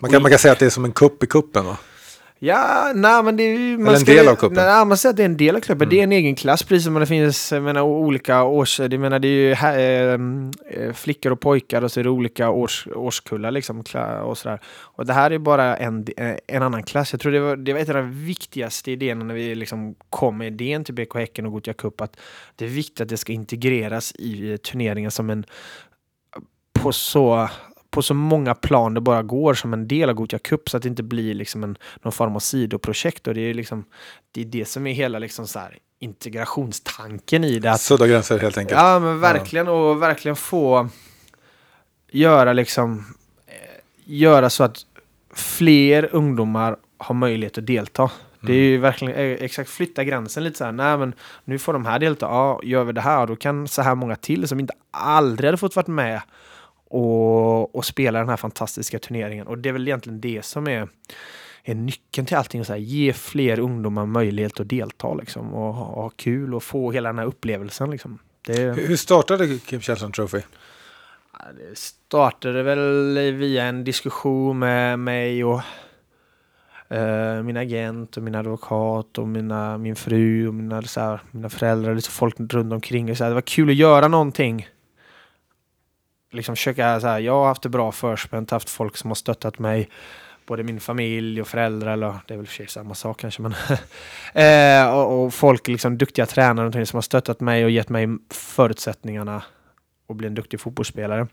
Man 0.00 0.10
kan, 0.10 0.22
man 0.22 0.30
kan 0.30 0.38
säga 0.38 0.52
att 0.52 0.58
det 0.58 0.66
är 0.66 0.70
som 0.70 0.84
en 0.84 0.92
kupp 0.92 1.24
i 1.24 1.26
kuppen 1.26 1.64
va? 1.64 1.78
Ja, 2.40 2.92
nej 2.94 3.22
men 3.22 3.36
det 3.36 3.42
är 3.42 3.58
ju... 3.58 3.74
Eller 3.74 3.98
en 3.98 4.04
del 4.04 4.28
av 4.28 4.34
cupen. 4.34 4.54
Nej, 4.54 4.84
man 4.84 4.96
säger 4.96 5.10
att 5.10 5.16
det 5.16 5.22
är 5.22 5.24
en 5.24 5.36
del 5.36 5.56
av 5.56 5.60
cupen. 5.60 5.88
Det 5.88 5.98
är 5.98 6.02
en 6.02 6.12
egen 6.12 6.34
klass, 6.34 6.62
precis 6.62 6.84
som 6.84 6.94
det 6.94 7.06
finns 7.06 7.52
menar, 7.52 7.82
olika 7.82 8.42
års... 8.42 8.80
Jag 8.80 9.00
menar, 9.00 9.18
det 9.18 9.28
är 9.28 9.48
ju 9.48 9.54
här, 9.54 10.12
eh, 10.70 10.92
flickor 10.92 11.32
och 11.32 11.40
pojkar 11.40 11.82
och 11.82 11.92
så 11.92 12.00
är 12.00 12.04
det 12.04 12.10
olika 12.10 12.50
års, 12.50 12.88
årskullar 12.94 13.50
liksom. 13.50 13.80
Och, 14.24 14.38
sådär. 14.38 14.60
och 14.66 15.06
det 15.06 15.12
här 15.12 15.30
är 15.30 15.38
bara 15.38 15.76
en, 15.76 16.06
eh, 16.16 16.34
en 16.46 16.62
annan 16.62 16.82
klass. 16.82 17.12
Jag 17.12 17.20
tror 17.20 17.32
det 17.32 17.40
var, 17.40 17.56
det 17.56 17.72
var 17.72 17.80
ett 17.80 17.88
av 17.88 17.94
de 17.94 18.24
viktigaste 18.26 18.90
idéerna 18.90 19.24
när 19.24 19.34
vi 19.34 19.54
liksom 19.54 19.94
kom 20.10 20.38
med 20.38 20.46
idén 20.46 20.84
till 20.84 20.94
BK 20.94 21.14
Häcken 21.14 21.46
och 21.46 21.52
Gothia 21.52 21.74
Cup. 21.74 22.00
Att 22.00 22.16
det 22.56 22.64
är 22.64 22.68
viktigt 22.68 23.00
att 23.00 23.08
det 23.08 23.16
ska 23.16 23.32
integreras 23.32 24.12
i 24.12 24.50
eh, 24.50 24.56
turneringen 24.56 25.10
som 25.10 25.30
en... 25.30 25.44
På 26.72 26.92
så 26.92 27.48
på 27.90 28.02
så 28.02 28.14
många 28.14 28.54
plan 28.54 28.94
det 28.94 29.00
bara 29.00 29.22
går 29.22 29.54
som 29.54 29.72
en 29.72 29.88
del 29.88 30.08
av 30.08 30.14
Gothia 30.14 30.38
Cup 30.38 30.70
så 30.70 30.76
att 30.76 30.82
det 30.82 30.88
inte 30.88 31.02
blir 31.02 31.34
liksom 31.34 31.64
en, 31.64 31.76
någon 32.02 32.12
form 32.12 32.36
av 32.36 32.40
sidoprojekt. 32.40 33.26
Och 33.26 33.34
det 33.34 33.40
är 33.40 33.54
liksom 33.54 33.84
det, 34.32 34.40
är 34.40 34.44
det 34.44 34.68
som 34.68 34.86
är 34.86 34.92
hela 34.92 35.18
liksom 35.18 35.46
så 35.46 35.58
här, 35.58 35.78
integrationstanken 35.98 37.44
i 37.44 37.58
det. 37.58 37.70
Att, 37.70 37.80
Sudda 37.80 38.06
gränser 38.06 38.38
helt 38.38 38.58
enkelt. 38.58 38.80
ja, 38.80 38.98
men 38.98 39.20
verkligen. 39.20 39.68
Och 39.68 40.02
verkligen 40.02 40.36
få 40.36 40.88
göra 42.10 42.52
liksom 42.52 43.14
eh, 43.46 43.54
göra 44.04 44.50
så 44.50 44.64
att 44.64 44.86
fler 45.34 46.08
ungdomar 46.12 46.76
har 46.98 47.14
möjlighet 47.14 47.58
att 47.58 47.66
delta. 47.66 48.10
Det 48.40 48.52
är 48.52 48.56
ju 48.56 48.78
verkligen 48.78 49.14
eh, 49.14 49.44
exakt 49.44 49.70
flytta 49.70 50.04
gränsen 50.04 50.44
lite 50.44 50.58
så 50.58 50.64
här. 50.64 50.72
Nej, 50.72 50.98
men 50.98 51.12
nu 51.44 51.58
får 51.58 51.72
de 51.72 51.86
här 51.86 51.98
delta. 51.98 52.26
Ja, 52.26 52.60
gör 52.62 52.84
vi 52.84 52.92
det 52.92 53.00
här 53.00 53.26
då 53.26 53.36
kan 53.36 53.68
så 53.68 53.82
här 53.82 53.94
många 53.94 54.16
till 54.16 54.48
som 54.48 54.60
inte 54.60 54.74
aldrig 54.90 55.48
hade 55.48 55.58
fått 55.58 55.76
varit 55.76 55.86
med 55.86 56.22
och, 56.90 57.76
och 57.76 57.84
spela 57.84 58.18
den 58.18 58.28
här 58.28 58.36
fantastiska 58.36 58.98
turneringen. 58.98 59.46
Och 59.46 59.58
det 59.58 59.68
är 59.68 59.72
väl 59.72 59.88
egentligen 59.88 60.20
det 60.20 60.44
som 60.44 60.68
är, 60.68 60.88
är 61.64 61.74
nyckeln 61.74 62.26
till 62.26 62.36
allting. 62.36 62.64
Så 62.64 62.72
här, 62.72 62.80
ge 62.80 63.12
fler 63.12 63.58
ungdomar 63.58 64.06
möjlighet 64.06 64.60
att 64.60 64.68
delta 64.68 65.14
liksom, 65.14 65.54
och 65.54 65.74
ha, 65.74 65.84
ha 65.84 66.08
kul 66.08 66.54
och 66.54 66.62
få 66.62 66.92
hela 66.92 67.08
den 67.08 67.18
här 67.18 67.26
upplevelsen. 67.26 67.90
Liksom. 67.90 68.18
Det, 68.46 68.76
Hur 68.76 68.96
startade 68.96 69.58
Kim 69.58 69.80
Källström 69.80 70.12
Trophy? 70.12 70.40
Det 71.56 71.78
startade 71.78 72.62
väl 72.62 73.14
via 73.32 73.64
en 73.64 73.84
diskussion 73.84 74.58
med 74.58 74.98
mig 74.98 75.44
och 75.44 75.60
eh, 76.88 77.42
min 77.42 77.56
agent 77.56 78.16
och 78.16 78.22
min 78.22 78.34
advokat 78.34 79.18
och 79.18 79.28
mina, 79.28 79.78
min 79.78 79.96
fru 79.96 80.48
och 80.48 80.54
mina, 80.54 80.82
så 80.82 81.00
här, 81.00 81.20
mina 81.30 81.48
föräldrar 81.48 81.90
och 81.90 81.96
lite 81.96 82.10
folk 82.10 82.34
runt 82.38 82.72
omkring. 82.72 83.10
Och 83.10 83.16
så 83.16 83.24
här, 83.24 83.30
det 83.30 83.34
var 83.34 83.40
kul 83.40 83.70
att 83.70 83.76
göra 83.76 84.08
någonting. 84.08 84.68
Liksom 86.30 86.56
försöka, 86.56 87.00
så 87.00 87.06
här, 87.06 87.18
jag 87.18 87.32
har 87.32 87.46
haft 87.46 87.62
det 87.62 87.68
bra 87.68 87.92
förspänt, 87.92 88.50
haft 88.50 88.70
folk 88.70 88.96
som 88.96 89.10
har 89.10 89.14
stöttat 89.14 89.58
mig. 89.58 89.88
Både 90.46 90.62
min 90.62 90.80
familj 90.80 91.40
och 91.40 91.48
föräldrar, 91.48 91.92
eller 91.92 92.14
det 92.26 92.34
är 92.34 92.38
väl 92.38 92.46
för 92.46 92.54
sig 92.54 92.68
samma 92.68 92.94
sak 92.94 93.20
kanske. 93.20 93.42
Men 93.42 93.54
eh, 94.84 94.94
och, 94.94 95.24
och 95.24 95.34
folk, 95.34 95.68
liksom 95.68 95.98
duktiga 95.98 96.26
tränare 96.26 96.66
och 96.80 96.88
som 96.88 96.96
har 96.96 97.02
stöttat 97.02 97.40
mig 97.40 97.64
och 97.64 97.70
gett 97.70 97.88
mig 97.88 98.08
förutsättningarna 98.30 99.42
att 100.08 100.16
bli 100.16 100.26
en 100.26 100.34
duktig 100.34 100.60
fotbollsspelare. 100.60 101.26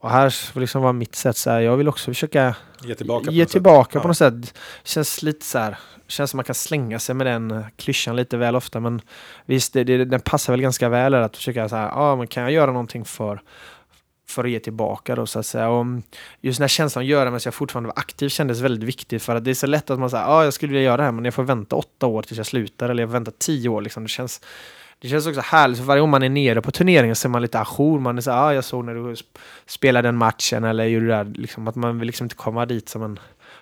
Och 0.00 0.10
här 0.10 0.58
liksom 0.60 0.82
vara 0.82 0.92
mitt 0.92 1.14
sätt 1.14 1.36
så 1.36 1.50
här, 1.50 1.60
jag 1.60 1.76
vill 1.76 1.88
också 1.88 2.10
försöka 2.10 2.56
Ge 2.82 2.94
tillbaka? 2.94 3.24
på 3.26 3.32
ge 3.32 3.42
något 3.42 3.48
sätt. 3.48 3.52
tillbaka 3.52 4.00
på 4.00 4.04
Ja. 4.04 4.08
något 4.08 4.16
sätt. 4.16 4.58
Känns 4.84 5.22
lite 5.22 5.46
så 5.46 5.58
här, 5.58 5.78
känns 6.06 6.30
som 6.30 6.38
man 6.38 6.44
kan 6.44 6.54
slänga 6.54 6.98
sig 6.98 7.14
med 7.14 7.26
den 7.26 7.64
klyschan 7.76 8.16
lite 8.16 8.36
väl 8.36 8.56
ofta 8.56 8.80
men 8.80 9.00
visst, 9.46 9.72
det, 9.72 9.84
det, 9.84 10.04
den 10.04 10.20
passar 10.20 10.52
väl 10.52 10.60
ganska 10.60 10.88
väl 10.88 11.14
att 11.14 11.36
försöka 11.36 11.68
så 11.68 11.76
här, 11.76 11.86
ja 11.88 12.16
men 12.16 12.26
kan 12.26 12.42
jag 12.42 12.52
göra 12.52 12.70
någonting 12.72 13.04
för 13.04 13.40
för 14.28 14.44
att 14.44 14.50
ge 14.50 14.60
tillbaka 14.60 15.14
då 15.14 15.26
så 15.26 15.38
att 15.38 15.46
säga. 15.46 15.68
Och 15.68 15.86
just 16.40 16.58
den 16.58 16.62
här 16.62 16.68
känslan 16.68 17.02
att 17.02 17.08
göra 17.08 17.24
medan 17.24 17.40
jag 17.44 17.54
fortfarande 17.54 17.86
var 17.86 17.98
aktiv 17.98 18.28
kändes 18.28 18.60
väldigt 18.60 18.88
viktigt 18.88 19.22
för 19.22 19.36
att 19.36 19.44
det 19.44 19.50
är 19.50 19.54
så 19.54 19.66
lätt 19.66 19.90
att 19.90 19.98
man 19.98 20.10
säger 20.10 20.24
ja 20.24 20.44
jag 20.44 20.52
skulle 20.52 20.72
vilja 20.72 20.84
göra 20.84 20.96
det 20.96 21.02
här 21.02 21.12
men 21.12 21.24
jag 21.24 21.34
får 21.34 21.42
vänta 21.42 21.76
åtta 21.76 22.06
år 22.06 22.22
tills 22.22 22.38
jag 22.38 22.46
slutar 22.46 22.88
eller 22.88 23.02
jag 23.02 23.10
får 23.10 23.12
vänta 23.12 23.32
tio 23.38 23.68
år 23.68 23.82
liksom. 23.82 24.02
Det 24.02 24.08
känns 24.08 24.40
det 25.00 25.08
känns 25.08 25.26
också 25.26 25.40
härligt, 25.40 25.78
för 25.78 25.84
varje 25.84 26.00
gång 26.00 26.10
man 26.10 26.22
är 26.22 26.28
nere 26.28 26.62
på 26.62 26.70
turneringen 26.70 27.16
så 27.16 27.28
är 27.28 27.30
man 27.30 27.42
lite 27.42 27.58
ajour. 27.58 28.00
Man 28.00 28.18
är 28.18 28.22
så 28.22 28.30
ja 28.30 28.40
ah, 28.40 28.54
jag 28.54 28.64
såg 28.64 28.84
när 28.84 28.94
du 28.94 29.14
spelade 29.66 30.08
den 30.08 30.16
matchen 30.16 30.64
eller 30.64 30.84
gjorde 30.84 31.06
det 31.06 31.12
där. 31.12 31.24
Liksom, 31.24 31.68
att 31.68 31.74
man 31.74 31.98
vill 31.98 32.06
liksom 32.06 32.24
inte 32.24 32.36
komma 32.36 32.66
dit 32.66 32.88
som 32.88 33.02
en 33.02 33.18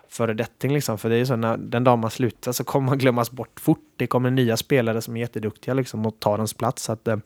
föredetting 0.08 0.72
liksom. 0.72 0.98
För 0.98 1.08
det 1.08 1.14
är 1.14 1.18
ju 1.18 1.26
så 1.26 1.36
när 1.36 1.56
den 1.56 1.84
dag 1.84 1.98
man 1.98 2.10
slutar 2.10 2.52
så 2.52 2.64
kommer 2.64 2.86
man 2.86 2.98
glömmas 2.98 3.30
bort 3.30 3.60
fort. 3.60 3.84
Det 3.96 4.06
kommer 4.06 4.30
nya 4.30 4.56
spelare 4.56 5.02
som 5.02 5.16
är 5.16 5.20
jätteduktiga 5.20 5.74
liksom 5.74 6.06
och 6.06 6.20
tar 6.20 6.36
ens 6.36 6.54
plats. 6.54 6.82
Så 6.82 6.92
att, 6.92 7.08
eh, 7.08 7.16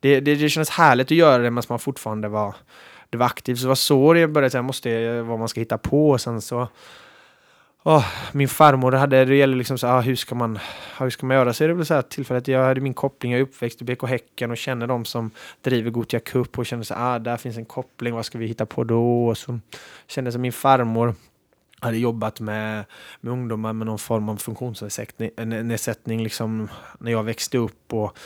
det, 0.00 0.20
det, 0.20 0.34
det 0.34 0.48
kändes 0.48 0.70
härligt 0.70 1.06
att 1.06 1.10
göra 1.10 1.38
det 1.38 1.50
medan 1.50 1.64
man 1.68 1.78
fortfarande 1.78 2.28
var, 2.28 2.54
det 3.10 3.18
var 3.18 3.26
aktiv. 3.26 3.54
Så 3.54 3.62
det 3.62 3.68
var 3.68 3.74
så 3.74 4.12
det 4.12 4.28
började, 4.28 4.58
jag 4.58 4.64
måste, 4.64 5.22
vad 5.22 5.38
man 5.38 5.48
ska 5.48 5.60
hitta 5.60 5.78
på 5.78 6.10
och 6.10 6.20
sen 6.20 6.40
så 6.40 6.68
Oh, 7.82 8.06
min 8.32 8.48
farmor 8.48 8.92
hade, 8.92 9.24
det 9.24 9.36
gäller 9.36 9.56
liksom 9.56 9.78
så 9.78 9.86
ah, 9.86 10.00
hur 10.00 10.16
ska 10.16 10.34
man, 10.34 10.56
ah, 10.98 11.04
hur 11.04 11.10
ska 11.10 11.26
man 11.26 11.36
göra? 11.36 11.52
Så 11.52 11.64
är 11.64 11.68
det 11.68 11.74
väl 11.74 11.86
så 11.86 11.94
här 11.94 12.02
tillfället, 12.02 12.48
jag 12.48 12.64
hade 12.64 12.80
min 12.80 12.94
koppling, 12.94 13.32
jag 13.32 13.38
är 13.38 13.42
uppväxt 13.42 13.82
i 13.82 13.84
BK 13.84 14.02
Häcken 14.02 14.50
och 14.50 14.56
känner 14.56 14.86
de 14.86 15.04
som 15.04 15.30
driver 15.62 15.90
Gothia 15.90 16.20
Cup 16.20 16.58
och 16.58 16.66
känner 16.66 16.82
så 16.82 16.94
ah, 16.96 17.18
där 17.18 17.36
finns 17.36 17.56
en 17.56 17.64
koppling, 17.64 18.14
vad 18.14 18.26
ska 18.26 18.38
vi 18.38 18.46
hitta 18.46 18.66
på 18.66 18.84
då? 18.84 19.26
Och 19.26 19.38
så 19.38 19.58
kände 20.06 20.32
som 20.32 20.42
min 20.42 20.52
farmor 20.52 21.14
hade 21.80 21.98
jobbat 21.98 22.40
med, 22.40 22.84
med 23.20 23.32
ungdomar 23.32 23.72
med 23.72 23.86
någon 23.86 23.98
form 23.98 24.28
av 24.28 24.36
funktionsnedsättning 24.36 26.22
liksom, 26.22 26.68
när 26.98 27.12
jag 27.12 27.22
växte 27.22 27.58
upp 27.58 27.92
och 27.92 28.18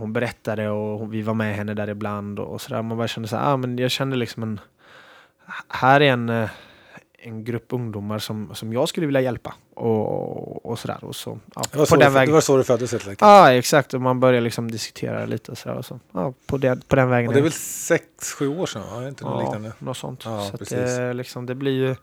hon 0.00 0.12
berättade 0.12 0.68
och 0.68 1.14
vi 1.14 1.22
var 1.22 1.34
med 1.34 1.54
henne 1.54 1.74
där 1.74 1.88
ibland 1.88 2.38
och, 2.38 2.46
och 2.46 2.60
sådär. 2.60 2.82
Man 2.82 2.96
bara 2.98 3.08
kände 3.08 3.28
så 3.28 3.36
här, 3.36 3.52
ah, 3.52 3.56
men 3.56 3.78
jag 3.78 3.90
kände 3.90 4.16
liksom 4.16 4.42
en, 4.42 4.60
här 5.68 6.00
är 6.00 6.12
en 6.12 6.28
eh, 6.28 6.50
en 7.26 7.44
grupp 7.44 7.66
ungdomar 7.68 8.18
som, 8.18 8.54
som 8.54 8.72
jag 8.72 8.88
skulle 8.88 9.06
vilja 9.06 9.20
hjälpa. 9.20 9.54
Och, 9.74 10.66
och 10.66 10.78
sådär. 10.78 11.04
Och 11.04 11.16
så, 11.16 11.38
ja, 11.54 11.62
Det 11.72 11.78
var, 11.78 11.84
på 11.84 11.86
så 11.86 11.96
den 11.96 12.04
det, 12.04 12.14
vägen. 12.14 12.28
det 12.28 12.32
var 12.32 12.40
så 12.40 12.56
det 12.56 12.64
föddes 12.64 12.92
helt 12.92 13.04
enkelt. 13.04 13.20
Ja, 13.20 13.52
exakt. 13.52 13.94
Och 13.94 14.00
man 14.00 14.20
börjar 14.20 14.40
liksom 14.40 14.70
diskutera 14.70 15.26
lite 15.26 15.52
och 15.52 15.58
sådär. 15.58 15.76
Och 15.76 15.84
så, 15.84 16.00
ja, 16.12 16.32
på, 16.46 16.58
den, 16.58 16.80
på 16.80 16.96
den 16.96 17.08
vägen. 17.08 17.28
Och 17.28 17.34
det 17.34 17.40
är 17.40 17.42
väl 17.42 17.52
sex, 17.52 18.32
sju 18.38 18.48
år 18.48 18.66
sedan? 18.66 18.82
Ja, 18.90 19.00
det 19.00 19.08
inte 19.08 19.24
något 19.24 19.32
ja, 19.32 19.40
liknande? 19.40 19.72
något 19.78 19.96
sånt. 19.96 20.22
Ja, 20.24 20.40
så 20.50 20.54
att 20.54 20.68
det, 20.68 21.12
liksom, 21.12 21.46
det, 21.46 21.54
blir 21.54 21.72
ju, 21.72 21.96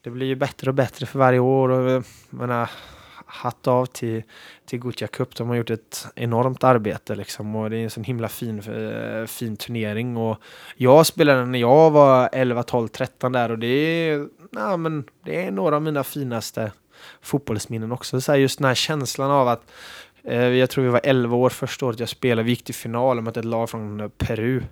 det 0.00 0.10
blir 0.10 0.26
ju 0.26 0.34
bättre 0.34 0.70
och 0.70 0.74
bättre 0.74 1.06
för 1.06 1.18
varje 1.18 1.38
år. 1.38 1.68
Och, 1.68 1.90
jag 1.90 2.04
menar, 2.30 2.70
hatt 3.26 3.66
av 3.66 3.86
till, 3.86 4.22
till 4.66 4.78
Gothia 4.78 5.08
Cup. 5.08 5.36
De 5.36 5.48
har 5.48 5.56
gjort 5.56 5.70
ett 5.70 6.06
enormt 6.14 6.64
arbete 6.64 7.14
liksom. 7.14 7.56
Och 7.56 7.70
det 7.70 7.76
är 7.76 7.84
en 7.84 7.90
sån 7.90 8.04
himla 8.04 8.28
fin, 8.28 8.58
eh, 8.58 9.26
fin 9.26 9.56
turnering. 9.56 10.16
Och 10.16 10.38
jag 10.76 11.06
spelade 11.06 11.46
när 11.46 11.58
jag 11.58 11.90
var 11.90 12.28
11, 12.32 12.62
12, 12.62 12.88
13 12.88 13.32
där. 13.32 13.50
Och 13.50 13.58
det 13.58 13.66
är, 13.66 14.28
ja, 14.50 14.76
men 14.76 15.04
det 15.24 15.46
är 15.46 15.50
några 15.50 15.76
av 15.76 15.82
mina 15.82 16.04
finaste 16.04 16.72
fotbollsminnen 17.20 17.92
också. 17.92 18.20
Så 18.20 18.32
här, 18.32 18.38
just 18.38 18.58
den 18.58 18.68
här 18.68 18.74
känslan 18.74 19.30
av 19.30 19.48
att 19.48 19.70
eh, 20.24 20.44
jag 20.44 20.70
tror 20.70 20.84
vi 20.84 20.90
var 20.90 21.00
11 21.04 21.36
år 21.36 21.50
första 21.50 21.86
året 21.86 22.00
jag 22.00 22.08
spelade. 22.08 22.42
Vi 22.42 22.50
gick 22.50 22.64
till 22.64 22.74
final 22.74 23.18
och 23.18 23.24
mötte 23.24 23.40
ett 23.40 23.46
lag 23.46 23.70
från 23.70 24.10
Peru. 24.18 24.62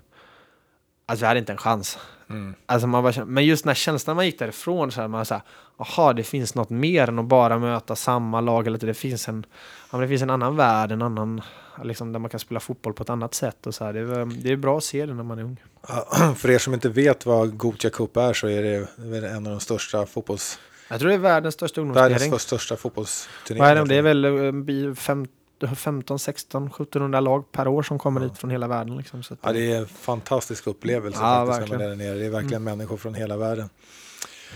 Alltså 1.06 1.24
jag 1.24 1.28
hade 1.28 1.40
inte 1.40 1.52
en 1.52 1.58
chans. 1.58 1.98
Mm. 2.30 2.54
Alltså 2.66 2.86
man 2.86 3.02
bara, 3.02 3.24
men 3.24 3.44
just 3.44 3.64
den 3.64 3.68
här 3.68 3.74
känslan 3.74 4.16
man 4.16 4.26
gick 4.26 4.38
därifrån, 4.38 4.92
så 4.92 5.00
här, 5.00 5.08
man 5.08 5.24
såhär, 5.24 5.42
jaha 5.78 6.12
det 6.12 6.22
finns 6.22 6.54
något 6.54 6.70
mer 6.70 7.08
än 7.08 7.18
att 7.18 7.24
bara 7.24 7.58
möta 7.58 7.96
samma 7.96 8.40
lag, 8.40 8.66
eller 8.66 8.78
det 8.78 8.94
finns 8.94 9.28
en, 9.28 9.46
ja, 9.92 9.98
det 9.98 10.08
finns 10.08 10.22
en 10.22 10.30
annan 10.30 10.56
värld, 10.56 10.92
en 10.92 11.02
annan, 11.02 11.42
liksom, 11.82 12.12
där 12.12 12.20
man 12.20 12.30
kan 12.30 12.40
spela 12.40 12.60
fotboll 12.60 12.92
på 12.92 13.02
ett 13.02 13.10
annat 13.10 13.34
sätt. 13.34 13.66
Och 13.66 13.74
så 13.74 13.84
här. 13.84 13.92
Det, 13.92 14.00
är, 14.00 14.42
det 14.42 14.52
är 14.52 14.56
bra 14.56 14.78
att 14.78 14.84
se 14.84 15.06
det 15.06 15.14
när 15.14 15.22
man 15.22 15.38
är 15.38 15.42
ung. 15.42 15.56
För 16.36 16.50
er 16.50 16.58
som 16.58 16.74
inte 16.74 16.88
vet 16.88 17.26
vad 17.26 17.56
Gothia 17.56 17.90
Cup 17.90 18.16
är 18.16 18.32
så 18.32 18.48
är 18.48 18.62
det 18.62 19.28
en 19.28 19.46
av 19.46 19.52
de 19.52 19.60
största 19.60 20.06
fotbolls... 20.06 20.58
Jag 20.88 21.00
tror 21.00 21.08
det 21.08 21.14
är 21.14 21.18
världens 21.18 21.54
största 21.54 21.80
ungdomsturnering. 21.80 22.18
Världens 22.18 22.42
största 22.42 22.76
fotbollsturnering. 22.76 23.88
Det 23.88 23.94
är 23.94 24.02
väl 24.02 24.24
eh, 24.24 24.94
50 24.94 25.30
du 25.64 25.68
har 25.68 25.76
15, 25.76 26.18
16, 26.18 26.66
1700 26.66 27.20
lag 27.20 27.52
per 27.52 27.68
år 27.68 27.82
som 27.82 27.98
kommer 27.98 28.20
ja. 28.20 28.26
hit 28.26 28.38
från 28.38 28.50
hela 28.50 28.68
världen. 28.68 28.96
Liksom, 28.96 29.22
så 29.22 29.36
ja, 29.42 29.52
det 29.52 29.72
är 29.72 29.78
en 29.78 29.86
fantastisk 29.86 30.66
upplevelse 30.66 31.18
ja, 31.22 31.46
faktiskt 31.46 31.70
när 31.70 31.78
man 31.78 31.86
är 31.86 31.88
där 31.88 31.96
nere. 31.96 32.18
Det 32.18 32.26
är 32.26 32.30
verkligen 32.30 32.62
mm. 32.62 32.78
människor 32.78 32.96
från 32.96 33.14
hela 33.14 33.36
världen. 33.36 33.70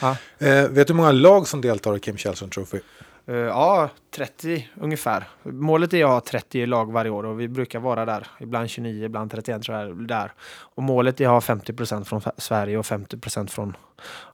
Ja. 0.01 0.17
Eh, 0.39 0.69
vet 0.69 0.87
du 0.87 0.93
hur 0.93 0.95
många 0.95 1.13
lag 1.13 1.49
som 1.49 1.61
deltar 1.61 1.97
i 1.97 2.01
Kim 2.01 2.17
Källström 2.17 2.51
Trophy? 2.51 2.79
Eh, 3.29 3.37
ja, 3.37 3.91
30 4.11 4.69
ungefär. 4.75 5.25
Målet 5.43 5.95
är 5.95 6.05
att 6.05 6.11
ha 6.11 6.21
30 6.21 6.67
lag 6.67 6.93
varje 6.93 7.11
år 7.11 7.27
och 7.27 7.41
vi 7.41 7.49
brukar 7.49 7.79
vara 7.79 8.05
där. 8.05 8.27
Ibland 8.41 8.71
29, 8.71 9.05
ibland 9.05 9.31
31 9.31 9.63
tror 9.63 9.79
jag. 9.79 10.09
Där. 10.09 10.33
Och 10.49 10.83
målet 10.83 11.21
är 11.21 11.25
att 11.25 11.31
ha 11.31 11.41
50 11.41 11.73
procent 11.73 12.09
från 12.09 12.21
Sverige 12.37 12.79
och 12.79 12.87
50 12.87 13.49
från, 13.49 13.77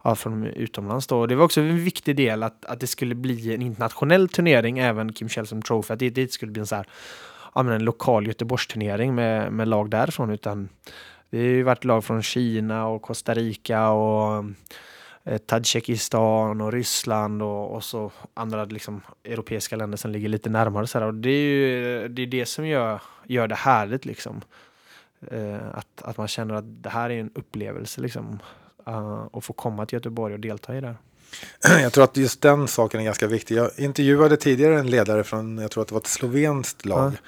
ja, 0.03 0.15
från 0.15 0.47
utomlands. 0.47 1.07
Då. 1.07 1.21
Och 1.21 1.29
det 1.29 1.35
var 1.35 1.45
också 1.45 1.61
en 1.61 1.85
viktig 1.85 2.17
del 2.17 2.43
att, 2.43 2.65
att 2.65 2.81
det 2.81 2.87
skulle 2.87 3.15
bli 3.15 3.55
en 3.55 3.63
internationell 3.63 4.29
turnering, 4.29 4.79
även 4.79 5.13
Kim 5.13 5.29
Källström 5.29 5.63
Trophy. 5.63 5.93
Att 5.93 5.99
det, 5.99 6.07
inte 6.07 6.29
skulle 6.29 6.53
bli 6.53 6.61
en, 6.61 6.67
så 6.67 6.77
här, 6.77 6.87
ja, 7.55 7.61
en 7.61 7.85
lokal 7.85 8.27
Göteborgsturnering 8.27 9.15
med, 9.15 9.53
med 9.53 9.69
lag 9.69 9.91
därifrån. 9.91 10.31
Utan 10.31 10.69
det 11.31 11.39
har 11.39 11.45
ju 11.45 11.63
varit 11.63 11.85
lag 11.85 12.05
från 12.05 12.23
Kina 12.23 12.87
och 12.87 13.03
Costa 13.03 13.35
Rica 13.35 13.89
och 13.89 14.45
eh, 15.25 15.39
Tadzjikistan 15.39 16.61
och 16.61 16.73
Ryssland 16.73 17.43
och, 17.43 17.75
och, 17.75 17.85
så 17.85 18.13
andra 18.35 18.65
liksom, 18.65 19.01
europeiska 19.25 19.77
länder 19.77 19.97
som 19.97 20.11
ligger 20.11 20.29
lite 20.29 20.51
närmare. 20.51 20.87
Så 20.87 20.99
här. 20.99 21.07
Och 21.07 21.15
det 21.15 21.31
är 21.31 21.47
ju 21.47 22.09
det, 22.09 22.23
är 22.23 22.27
det 22.27 22.47
som 22.47 22.67
gör, 22.67 23.03
gör 23.25 23.49
det 23.49 23.55
härligt. 23.55 24.05
Liksom. 24.05 24.41
Eh, 25.31 25.69
att, 25.75 26.03
att 26.03 26.17
man 26.17 26.29
känner 26.29 26.55
att 26.55 26.83
det 26.83 26.91
här 26.91 27.11
är 27.11 27.21
en 27.21 27.31
upplevelse. 27.35 28.01
Liksom, 28.01 28.39
uh, 28.89 29.27
att 29.33 29.45
få 29.45 29.53
komma 29.53 29.87
till 29.87 29.97
Göteborg 29.97 30.35
och 30.35 30.41
delta 30.41 30.77
i 30.77 30.81
det. 30.81 30.95
Jag 31.83 31.93
tror 31.93 32.05
att 32.05 32.17
just 32.17 32.43
den 32.43 32.69
saken 32.69 33.01
är 33.01 33.05
ganska 33.05 33.27
viktig. 33.27 33.57
Jag 33.57 33.71
intervjuade 33.77 34.37
tidigare 34.37 34.79
en 34.79 34.91
ledare 34.91 35.25
från, 35.25 35.59
jag 35.59 35.71
tror 35.71 35.83
att 35.83 35.89
det 35.89 35.95
var 35.95 36.01
ett 36.01 36.07
slovenskt 36.07 36.85
lag. 36.85 37.13
Ja 37.13 37.19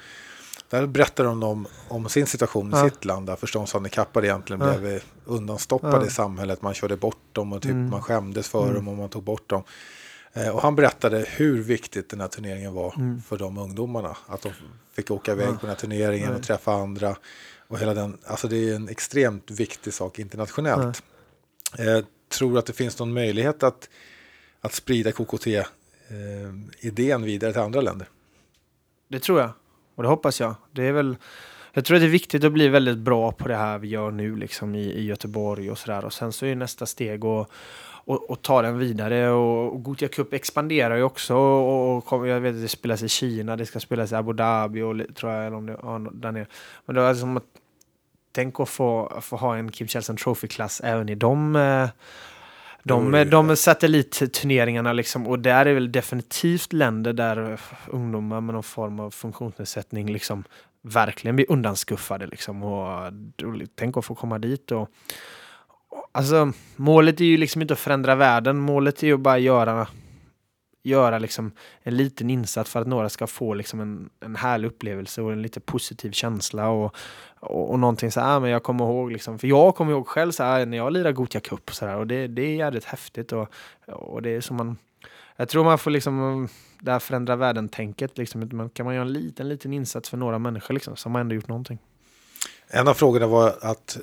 där 0.69 0.85
berättar 0.85 1.23
de 1.23 1.43
om, 1.43 1.67
om 1.87 2.09
sin 2.09 2.27
situation 2.27 2.73
i 2.73 2.89
sitt 2.89 3.05
land 3.05 3.27
där 3.27 3.35
förståndshandikappade 3.35 4.27
egentligen 4.27 4.61
ja. 4.61 4.77
blev 4.77 5.03
undanstoppade 5.25 5.97
ja. 5.97 6.05
i 6.05 6.09
samhället. 6.09 6.61
Man 6.61 6.73
körde 6.73 6.97
bort 6.97 7.23
dem 7.31 7.53
och 7.53 7.61
typ 7.61 7.71
mm. 7.71 7.89
man 7.89 8.01
skämdes 8.01 8.49
för 8.49 8.63
mm. 8.63 8.75
dem 8.75 8.87
och 8.87 8.97
man 8.97 9.09
tog 9.09 9.23
bort 9.23 9.49
dem. 9.49 9.63
Eh, 10.33 10.49
och 10.49 10.61
han 10.61 10.75
berättade 10.75 11.25
hur 11.29 11.63
viktigt 11.63 12.09
den 12.09 12.21
här 12.21 12.27
turneringen 12.27 12.73
var 12.73 12.93
mm. 12.97 13.21
för 13.21 13.37
de 13.37 13.57
ungdomarna. 13.57 14.17
Att 14.27 14.41
de 14.41 14.51
fick 14.93 15.11
åka 15.11 15.31
iväg 15.31 15.47
på 15.47 15.57
den 15.61 15.69
här 15.69 15.75
turneringen 15.75 16.35
och 16.35 16.43
träffa 16.43 16.73
andra. 16.73 17.15
Och 17.67 17.79
hela 17.79 17.93
den, 17.93 18.17
alltså 18.25 18.47
det 18.47 18.69
är 18.69 18.75
en 18.75 18.89
extremt 18.89 19.51
viktig 19.51 19.93
sak 19.93 20.19
internationellt. 20.19 21.03
Eh, 21.77 21.99
tror 22.29 22.57
att 22.57 22.65
det 22.65 22.73
finns 22.73 22.99
någon 22.99 23.13
möjlighet 23.13 23.63
att, 23.63 23.89
att 24.61 24.73
sprida 24.73 25.11
KKT-idén 25.11 25.61
eh, 27.21 27.25
vidare 27.25 27.51
till 27.51 27.61
andra 27.61 27.81
länder? 27.81 28.09
Det 29.07 29.19
tror 29.19 29.39
jag. 29.39 29.51
Och 29.97 30.03
det 30.03 30.09
hoppas 30.09 30.39
jag. 30.39 30.55
Det 30.71 30.83
är 30.83 30.91
väl, 30.91 31.17
jag 31.73 31.85
tror 31.85 31.97
att 31.97 32.01
det 32.01 32.07
är 32.07 32.11
viktigt 32.11 32.43
att 32.43 32.51
bli 32.51 32.67
väldigt 32.67 32.97
bra 32.97 33.31
på 33.31 33.47
det 33.47 33.55
här 33.55 33.77
vi 33.77 33.87
gör 33.87 34.11
nu 34.11 34.35
liksom 34.35 34.75
i, 34.75 34.83
i 34.83 35.05
Göteborg 35.05 35.71
och 35.71 35.77
sådär. 35.77 36.05
Och 36.05 36.13
sen 36.13 36.33
så 36.33 36.45
är 36.45 36.55
nästa 36.55 36.85
steg 36.85 37.25
att 37.25 37.49
och, 38.07 38.29
och 38.29 38.41
ta 38.41 38.61
den 38.61 38.77
vidare. 38.79 39.29
Och, 39.29 39.73
och 39.73 39.83
Gothia 39.83 40.07
Cup 40.07 40.33
expanderar 40.33 40.95
ju 40.95 41.03
också. 41.03 41.35
Och, 41.35 42.13
och, 42.13 42.27
jag 42.27 42.39
vet 42.39 42.55
att 42.55 42.61
det 42.61 42.67
spelas 42.67 43.03
i 43.03 43.09
Kina, 43.09 43.55
det 43.55 43.65
ska 43.65 43.79
spelas 43.79 44.11
i 44.11 44.15
Abu 44.15 44.33
Dhabi 44.33 44.81
och 44.81 45.15
tror 45.15 45.31
jag, 45.31 45.47
eller 45.47 45.57
om 45.57 45.65
det, 45.65 45.77
ja, 45.81 46.01
där 46.11 46.31
nere. 46.31 46.47
Men 46.85 46.95
det 46.95 47.01
var 47.01 47.13
som 47.13 47.37
att 47.37 47.43
tänk 48.31 48.59
att 48.59 48.69
få, 48.69 49.19
få 49.21 49.35
ha 49.35 49.57
en 49.57 49.71
Kim 49.71 49.87
Källström 49.87 50.17
Trophy-klass 50.17 50.81
även 50.83 51.09
i 51.09 51.15
de 51.15 51.55
eh, 51.55 51.89
de, 52.87 53.29
de 53.29 53.55
satellitturneringarna 53.55 54.93
liksom, 54.93 55.27
och 55.27 55.39
där 55.39 55.65
är 55.65 55.73
väl 55.73 55.91
definitivt 55.91 56.73
länder 56.73 57.13
där 57.13 57.59
ungdomar 57.87 58.41
med 58.41 58.53
någon 58.53 58.63
form 58.63 58.99
av 58.99 59.11
funktionsnedsättning 59.11 60.11
liksom 60.11 60.43
verkligen 60.81 61.35
blir 61.35 61.51
undanskuffade 61.51 62.27
liksom. 62.27 62.63
Och, 62.63 63.13
tänk 63.75 63.97
att 63.97 64.05
få 64.05 64.15
komma 64.15 64.39
dit 64.39 64.71
och, 64.71 64.89
Alltså, 66.11 66.51
målet 66.75 67.21
är 67.21 67.25
ju 67.25 67.37
liksom 67.37 67.61
inte 67.61 67.73
att 67.73 67.79
förändra 67.79 68.15
världen. 68.15 68.57
Målet 68.57 69.03
är 69.03 69.07
ju 69.07 69.17
bara 69.17 69.37
göra 69.37 69.87
göra 70.87 71.19
liksom 71.19 71.51
en 71.83 71.97
liten 71.97 72.29
insats 72.29 72.71
för 72.71 72.81
att 72.81 72.87
några 72.87 73.09
ska 73.09 73.27
få 73.27 73.53
liksom 73.53 73.79
en, 73.79 74.09
en 74.19 74.35
härlig 74.35 74.67
upplevelse 74.67 75.21
och 75.21 75.31
en 75.31 75.41
lite 75.41 75.59
positiv 75.59 76.11
känsla 76.11 76.69
och, 76.69 76.95
och, 77.39 77.71
och 77.71 77.79
någonting 77.79 78.11
så 78.11 78.19
här, 78.19 78.35
ah, 78.35 78.39
men 78.39 78.49
jag 78.49 78.63
kommer 78.63 78.85
ihåg 78.85 79.11
liksom, 79.11 79.39
för 79.39 79.47
jag 79.47 79.75
kommer 79.75 79.91
ihåg 79.91 80.07
själv 80.07 80.31
så 80.31 80.43
här 80.43 80.65
när 80.65 80.77
jag 80.77 80.93
lirar 80.93 81.11
Gothia 81.11 81.41
Cup 81.41 81.69
och 81.69 81.75
så 81.75 81.85
där 81.85 81.95
och 81.95 82.07
det, 82.07 82.27
det 82.27 82.41
är 82.41 82.55
jävligt 82.55 82.85
häftigt 82.85 83.31
och, 83.31 83.47
och 83.87 84.21
det 84.21 84.29
är 84.29 84.41
som 84.41 84.57
man 84.57 84.77
jag 85.39 85.49
tror 85.49 85.63
man 85.63 85.77
får 85.77 85.91
liksom 85.91 86.47
det 86.79 86.91
här 86.91 86.99
förändra 86.99 87.35
världen-tänket. 87.35 88.17
Liksom, 88.17 88.49
man 88.51 88.69
kan 88.69 88.85
man 88.85 88.95
göra 88.95 89.05
en 89.05 89.13
liten, 89.13 89.49
liten 89.49 89.73
insats 89.73 90.09
för 90.09 90.17
några 90.17 90.39
människor 90.39 90.73
liksom, 90.73 90.95
som 90.95 91.15
har 91.15 91.21
ändå 91.21 91.35
gjort 91.35 91.47
någonting. 91.47 91.79
En 92.67 92.87
av 92.87 92.93
frågorna 92.93 93.27
var 93.27 93.55
att 93.61 93.97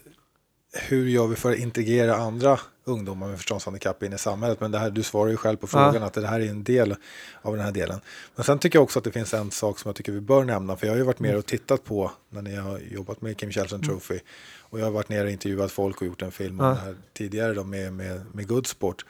hur 0.72 1.08
gör 1.08 1.26
vi 1.26 1.36
för 1.36 1.52
att 1.52 1.58
integrera 1.58 2.16
andra 2.16 2.58
ungdomar 2.84 3.28
med 3.28 3.36
förståndshandikapp 3.36 4.02
in 4.02 4.12
i 4.12 4.18
samhället? 4.18 4.60
Men 4.60 4.70
det 4.70 4.78
här, 4.78 4.90
du 4.90 5.02
svarar 5.02 5.30
ju 5.30 5.36
själv 5.36 5.56
på 5.56 5.66
frågan 5.66 5.94
ja. 5.94 6.02
att 6.02 6.12
det 6.12 6.26
här 6.26 6.40
är 6.40 6.48
en 6.48 6.64
del 6.64 6.96
av 7.42 7.56
den 7.56 7.64
här 7.64 7.72
delen. 7.72 8.00
Men 8.36 8.44
sen 8.44 8.58
tycker 8.58 8.78
jag 8.78 8.82
också 8.82 8.98
att 8.98 9.04
det 9.04 9.12
finns 9.12 9.34
en 9.34 9.50
sak 9.50 9.78
som 9.78 9.88
jag 9.88 9.96
tycker 9.96 10.12
vi 10.12 10.20
bör 10.20 10.44
nämna. 10.44 10.76
För 10.76 10.86
jag 10.86 10.92
har 10.92 10.98
ju 10.98 11.04
varit 11.04 11.20
med 11.20 11.36
och 11.36 11.46
tittat 11.46 11.84
på 11.84 12.10
när 12.30 12.42
ni 12.42 12.56
har 12.56 12.78
jobbat 12.78 13.22
med 13.22 13.36
Kim 13.36 13.52
Källström 13.52 13.80
mm. 13.80 13.88
Trophy. 13.88 14.20
Och 14.60 14.80
jag 14.80 14.84
har 14.84 14.92
varit 14.92 15.08
nere 15.08 15.24
och 15.24 15.30
intervjuat 15.30 15.72
folk 15.72 16.00
och 16.00 16.06
gjort 16.06 16.22
en 16.22 16.32
film 16.32 16.58
ja. 16.60 16.72
här 16.72 16.96
tidigare 17.12 17.54
då 17.54 17.64
med, 17.64 17.92
med, 17.92 18.20
med 18.32 18.48
Goodsport. 18.48 19.04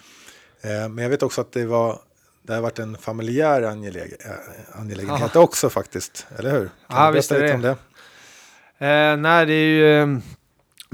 Eh, 0.61 0.89
men 0.89 0.99
jag 0.99 1.11
vet 1.11 1.23
också 1.23 1.41
att 1.41 1.53
det 1.53 1.67
var 1.67 1.99
det 2.47 2.55
har 2.55 2.61
varit 2.61 2.79
en 2.79 2.97
familjär 2.97 3.63
angeläg 3.63 4.17
äh, 4.25 4.81
angelägenhet 4.81 5.31
ja. 5.35 5.41
också 5.41 5.71
faktiskt, 5.71 6.27
eller 6.39 6.51
hur? 6.51 6.71
Kan 6.89 7.05
ja, 7.05 7.07
du 7.07 7.13
berätta 7.13 7.35
lite 7.35 7.47
det. 7.47 7.55
om 7.55 7.61
det? 7.63 7.77
Eh, 8.87 9.17
nej, 9.17 9.47
det 9.47 9.53
är 9.53 9.67
ju 9.67 10.03
eh, 10.03 10.19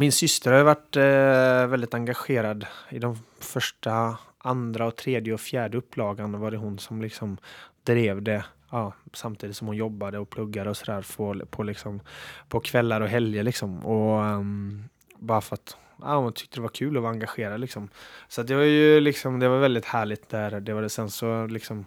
min 0.01 0.13
syster 0.13 0.53
har 0.53 0.63
varit 0.63 0.97
eh, 0.97 1.71
väldigt 1.71 1.95
engagerad 1.95 2.67
i 2.89 2.99
de 2.99 3.19
första, 3.41 4.19
andra 4.39 4.87
och 4.87 4.97
tredje 4.97 5.35
och 5.35 5.41
fjärde 5.41 5.79
upplagan 5.79 6.41
var 6.41 6.51
det 6.51 6.57
hon 6.57 6.79
som 6.79 7.03
liksom 7.03 7.39
drev 7.85 8.23
det. 8.23 8.45
Ja, 8.71 8.93
samtidigt 9.13 9.57
som 9.57 9.67
hon 9.67 9.77
jobbade 9.77 10.19
och 10.19 10.31
pluggade 10.31 10.71
och 10.71 10.77
sådär 10.77 11.07
på, 11.17 11.47
på, 11.51 11.63
liksom, 11.63 12.01
på 12.49 12.61
kvällar 12.61 13.01
och 13.01 13.09
helger 13.09 13.43
liksom. 13.43 13.87
Och 13.87 14.25
um, 14.25 14.85
bara 15.19 15.41
för 15.41 15.55
att 15.55 15.77
ja, 16.03 16.17
hon 16.17 16.33
tyckte 16.33 16.57
det 16.57 16.63
var 16.63 16.69
kul 16.69 16.97
att 16.97 17.03
vara 17.03 17.13
engagerad 17.13 17.61
liksom. 17.61 17.89
Så 18.29 18.43
det 18.43 18.55
var 18.55 18.63
ju 18.63 19.01
liksom, 19.01 19.41
det 19.41 19.49
var 19.49 19.59
väldigt 19.59 19.85
härligt 19.85 20.29
där. 20.29 20.61
Det 20.61 20.73
var 20.73 20.83
det 20.83 20.89
sen 20.89 21.11
så 21.11 21.47
liksom 21.47 21.87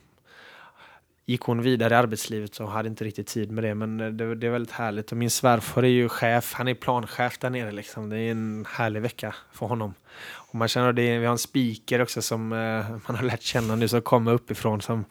gick 1.26 1.42
hon 1.42 1.62
vidare 1.62 1.94
i 1.94 1.98
arbetslivet 1.98 2.56
så 2.56 2.66
hade 2.66 2.90
inte 2.90 3.04
riktigt 3.04 3.28
tid 3.28 3.52
med 3.52 3.64
det. 3.64 3.76
Men 3.76 3.98
det, 3.98 4.36
det 4.36 4.48
är 4.48 4.52
väldigt 4.52 4.72
härligt. 4.72 5.12
Och 5.12 5.18
min 5.18 5.30
svärfar 5.30 5.84
är 5.84 5.88
ju 5.88 6.10
chef, 6.10 6.54
han 6.54 6.68
är 6.68 6.74
planchef 6.74 7.38
där 7.38 7.50
nere 7.50 7.72
liksom. 7.72 8.10
Det 8.10 8.18
är 8.18 8.32
en 8.32 8.66
härlig 8.70 9.02
vecka 9.02 9.36
för 9.52 9.66
honom. 9.66 9.94
Och 10.32 10.56
man 10.56 10.68
känner 10.68 10.94
det, 10.94 11.18
vi 11.18 11.26
har 11.26 11.32
en 11.32 11.38
speaker 11.38 12.02
också 12.02 12.22
som 12.22 12.54
eh, 12.54 12.98
man 13.08 13.16
har 13.16 13.24
lärt 13.24 13.42
känna 13.42 13.76
nu 13.76 13.88
som 13.88 14.02
kommer 14.02 14.34
uppifrån 14.34 14.82
som 14.82 15.06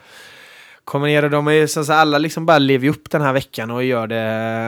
kommer 0.84 1.06
ner 1.06 1.24
och 1.24 1.30
de 1.30 1.48
är 1.48 1.66
så, 1.66 1.84
så 1.84 1.92
alla 1.92 2.18
liksom 2.18 2.46
bara 2.46 2.58
lever 2.58 2.88
upp 2.88 3.10
den 3.10 3.22
här 3.22 3.32
veckan 3.32 3.70
och 3.70 3.84
gör 3.84 4.06
det, 4.06 4.22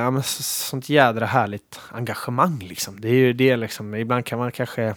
ja, 0.04 0.10
men 0.10 0.22
sånt 0.22 0.88
jädra 0.88 1.26
härligt 1.26 1.80
engagemang 1.90 2.58
liksom. 2.58 3.00
Det 3.00 3.08
är 3.08 3.14
ju 3.14 3.32
det 3.32 3.56
liksom, 3.56 3.94
ibland 3.94 4.26
kan 4.26 4.38
man 4.38 4.52
kanske 4.52 4.94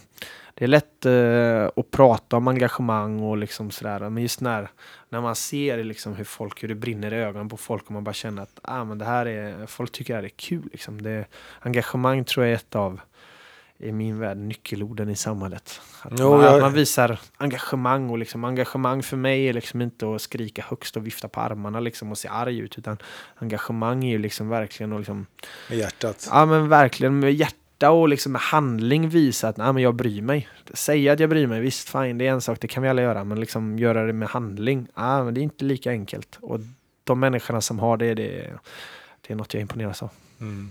det 0.58 0.64
är 0.64 0.68
lätt 0.68 1.06
uh, 1.06 1.68
att 1.76 1.90
prata 1.90 2.36
om 2.36 2.48
engagemang 2.48 3.22
och 3.22 3.36
liksom 3.36 3.70
sådär. 3.70 4.10
Men 4.10 4.22
just 4.22 4.40
när, 4.40 4.70
när 5.08 5.20
man 5.20 5.36
ser 5.36 5.84
liksom 5.84 6.14
hur 6.14 6.24
folk, 6.24 6.62
hur 6.62 6.68
det 6.68 6.74
brinner 6.74 7.14
i 7.14 7.16
ögonen 7.16 7.48
på 7.48 7.56
folk 7.56 7.86
och 7.86 7.90
man 7.90 8.04
bara 8.04 8.12
känner 8.12 8.42
att 8.42 8.58
ah, 8.62 8.84
men 8.84 8.98
det 8.98 9.04
här 9.04 9.26
är, 9.26 9.66
folk 9.66 9.92
tycker 9.92 10.14
det 10.14 10.18
här 10.18 10.24
är 10.24 10.28
kul. 10.28 10.68
Liksom. 10.72 11.02
Det, 11.02 11.24
engagemang 11.60 12.24
tror 12.24 12.46
jag 12.46 12.52
är 12.52 12.56
ett 12.56 12.76
av, 12.76 13.00
i 13.78 13.92
min 13.92 14.18
värld, 14.18 14.36
nyckelorden 14.36 15.08
i 15.08 15.16
samhället. 15.16 15.80
Att, 16.02 16.12
jo, 16.18 16.30
man, 16.30 16.44
jag... 16.44 16.60
man, 16.60 16.72
visar 16.72 17.20
engagemang 17.36 18.10
och 18.10 18.18
liksom, 18.18 18.44
engagemang 18.44 19.02
för 19.02 19.16
mig 19.16 19.48
är 19.48 19.52
liksom 19.52 19.82
inte 19.82 20.14
att 20.14 20.22
skrika 20.22 20.64
högst 20.68 20.96
och 20.96 21.06
vifta 21.06 21.28
på 21.28 21.40
armarna 21.40 21.80
liksom 21.80 22.10
och 22.10 22.18
se 22.18 22.28
arg 22.28 22.58
ut. 22.58 22.78
Utan 22.78 22.98
engagemang 23.34 24.04
är 24.04 24.10
ju 24.10 24.18
liksom 24.18 24.48
verkligen 24.48 24.92
att 24.92 25.00
liksom... 25.00 25.26
Med 25.68 25.78
hjärtat? 25.78 26.28
Ja 26.30 26.46
men 26.46 26.68
verkligen 26.68 27.18
med 27.18 27.32
hjärtat 27.32 27.67
hjärta 27.78 27.90
och 27.90 28.08
liksom 28.08 28.32
med 28.32 28.40
handling 28.40 29.08
visa 29.08 29.48
att 29.48 29.56
nej, 29.56 29.72
men 29.72 29.82
jag 29.82 29.94
bryr 29.94 30.22
mig. 30.22 30.48
Säga 30.74 31.12
att 31.12 31.20
jag 31.20 31.30
bryr 31.30 31.46
mig, 31.46 31.60
visst 31.60 31.88
fine, 31.88 32.18
det 32.18 32.26
är 32.26 32.32
en 32.32 32.40
sak, 32.40 32.58
det 32.60 32.68
kan 32.68 32.82
vi 32.82 32.88
alla 32.88 33.02
göra, 33.02 33.24
men 33.24 33.40
liksom 33.40 33.78
göra 33.78 34.06
det 34.06 34.12
med 34.12 34.28
handling, 34.28 34.88
ah, 34.94 35.24
men 35.24 35.34
det 35.34 35.40
är 35.40 35.42
inte 35.42 35.64
lika 35.64 35.90
enkelt. 35.90 36.38
Och 36.40 36.60
de 37.04 37.20
människorna 37.20 37.60
som 37.60 37.78
har 37.78 37.96
det, 37.96 38.14
det, 38.14 38.50
det 39.26 39.32
är 39.32 39.36
något 39.36 39.54
jag 39.54 39.60
imponeras 39.60 40.02
av. 40.02 40.10
Mm. 40.40 40.70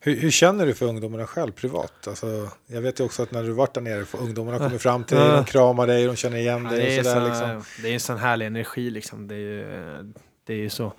Hur, 0.00 0.16
hur, 0.16 0.30
känner 0.30 0.66
du 0.66 0.74
för 0.74 0.86
ungdomarna 0.86 1.26
själv 1.26 1.52
privat? 1.52 2.08
Alltså, 2.08 2.50
jag 2.66 2.80
vet 2.80 3.00
ju 3.00 3.04
också 3.04 3.22
att 3.22 3.32
när 3.32 3.42
du 3.42 3.52
varit 3.52 3.74
där 3.74 3.80
nere, 3.80 4.04
får 4.04 4.18
ungdomarna 4.18 4.58
kommer 4.58 4.78
fram 4.78 5.04
till 5.04 5.16
dig, 5.16 5.30
de 5.30 5.44
kramar 5.44 5.86
dig, 5.86 6.06
de 6.06 6.16
känner 6.16 6.36
igen 6.36 6.64
dig. 6.64 6.78
Ja, 6.78 6.84
det, 6.86 6.96
är 6.98 7.02
sådär, 7.02 7.28
liksom. 7.28 7.82
det 7.82 7.88
är 7.88 7.94
en 7.94 8.00
sån 8.00 8.18
härlig 8.18 8.46
energi 8.46 8.90
liksom. 8.90 9.28
Det 9.28 9.34
är 9.34 9.38
ju, 9.38 9.64
det 10.46 10.52
är 10.52 10.56
ju 10.56 10.70
så. 10.70 10.92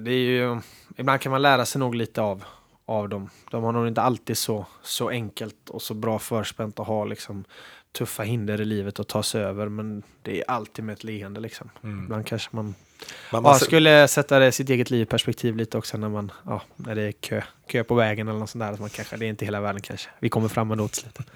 Det 0.00 0.10
är 0.10 0.24
ju, 0.30 0.60
ibland 0.96 1.20
kan 1.20 1.32
man 1.32 1.42
lära 1.42 1.66
sig 1.66 1.78
nog 1.78 1.94
lite 1.94 2.20
av, 2.20 2.44
av 2.90 3.08
dem. 3.08 3.30
De 3.50 3.64
har 3.64 3.72
nog 3.72 3.88
inte 3.88 4.02
alltid 4.02 4.38
så, 4.38 4.66
så 4.82 5.08
enkelt 5.08 5.70
och 5.70 5.82
så 5.82 5.94
bra 5.94 6.18
förspänt 6.18 6.80
att 6.80 6.86
ha 6.86 7.04
liksom 7.04 7.44
tuffa 7.92 8.22
hinder 8.22 8.60
i 8.60 8.64
livet 8.64 9.00
att 9.00 9.08
ta 9.08 9.22
sig 9.22 9.42
över. 9.42 9.68
Men 9.68 10.02
det 10.22 10.40
är 10.40 10.50
alltid 10.50 10.84
med 10.84 10.92
ett 10.92 11.04
leende 11.04 11.40
liksom. 11.40 11.70
Mm. 11.82 12.04
Ibland 12.04 12.26
kanske 12.26 12.48
man, 12.52 12.74
man 13.32 13.44
ja, 13.44 13.54
skulle 13.54 14.08
sätta 14.08 14.38
det, 14.38 14.52
sitt 14.52 14.70
eget 14.70 14.90
liv 14.90 15.02
i 15.02 15.04
perspektiv 15.04 15.56
lite 15.56 15.78
också 15.78 15.98
när, 15.98 16.08
man, 16.08 16.32
ja, 16.46 16.62
när 16.76 16.94
det 16.94 17.02
är 17.02 17.12
kö, 17.12 17.42
kö 17.66 17.84
på 17.84 17.94
vägen 17.94 18.28
eller 18.28 18.38
något 18.38 18.50
sånt 18.50 18.64
där. 18.64 18.74
Så 18.74 18.80
man 18.80 18.90
kanske, 18.90 19.16
det 19.16 19.26
är 19.26 19.28
inte 19.28 19.44
hela 19.44 19.60
världen 19.60 19.82
kanske. 19.82 20.10
Vi 20.20 20.28
kommer 20.28 20.48
fram 20.48 20.70
ändå 20.70 20.88
till 20.88 21.00
slutet. 21.00 21.26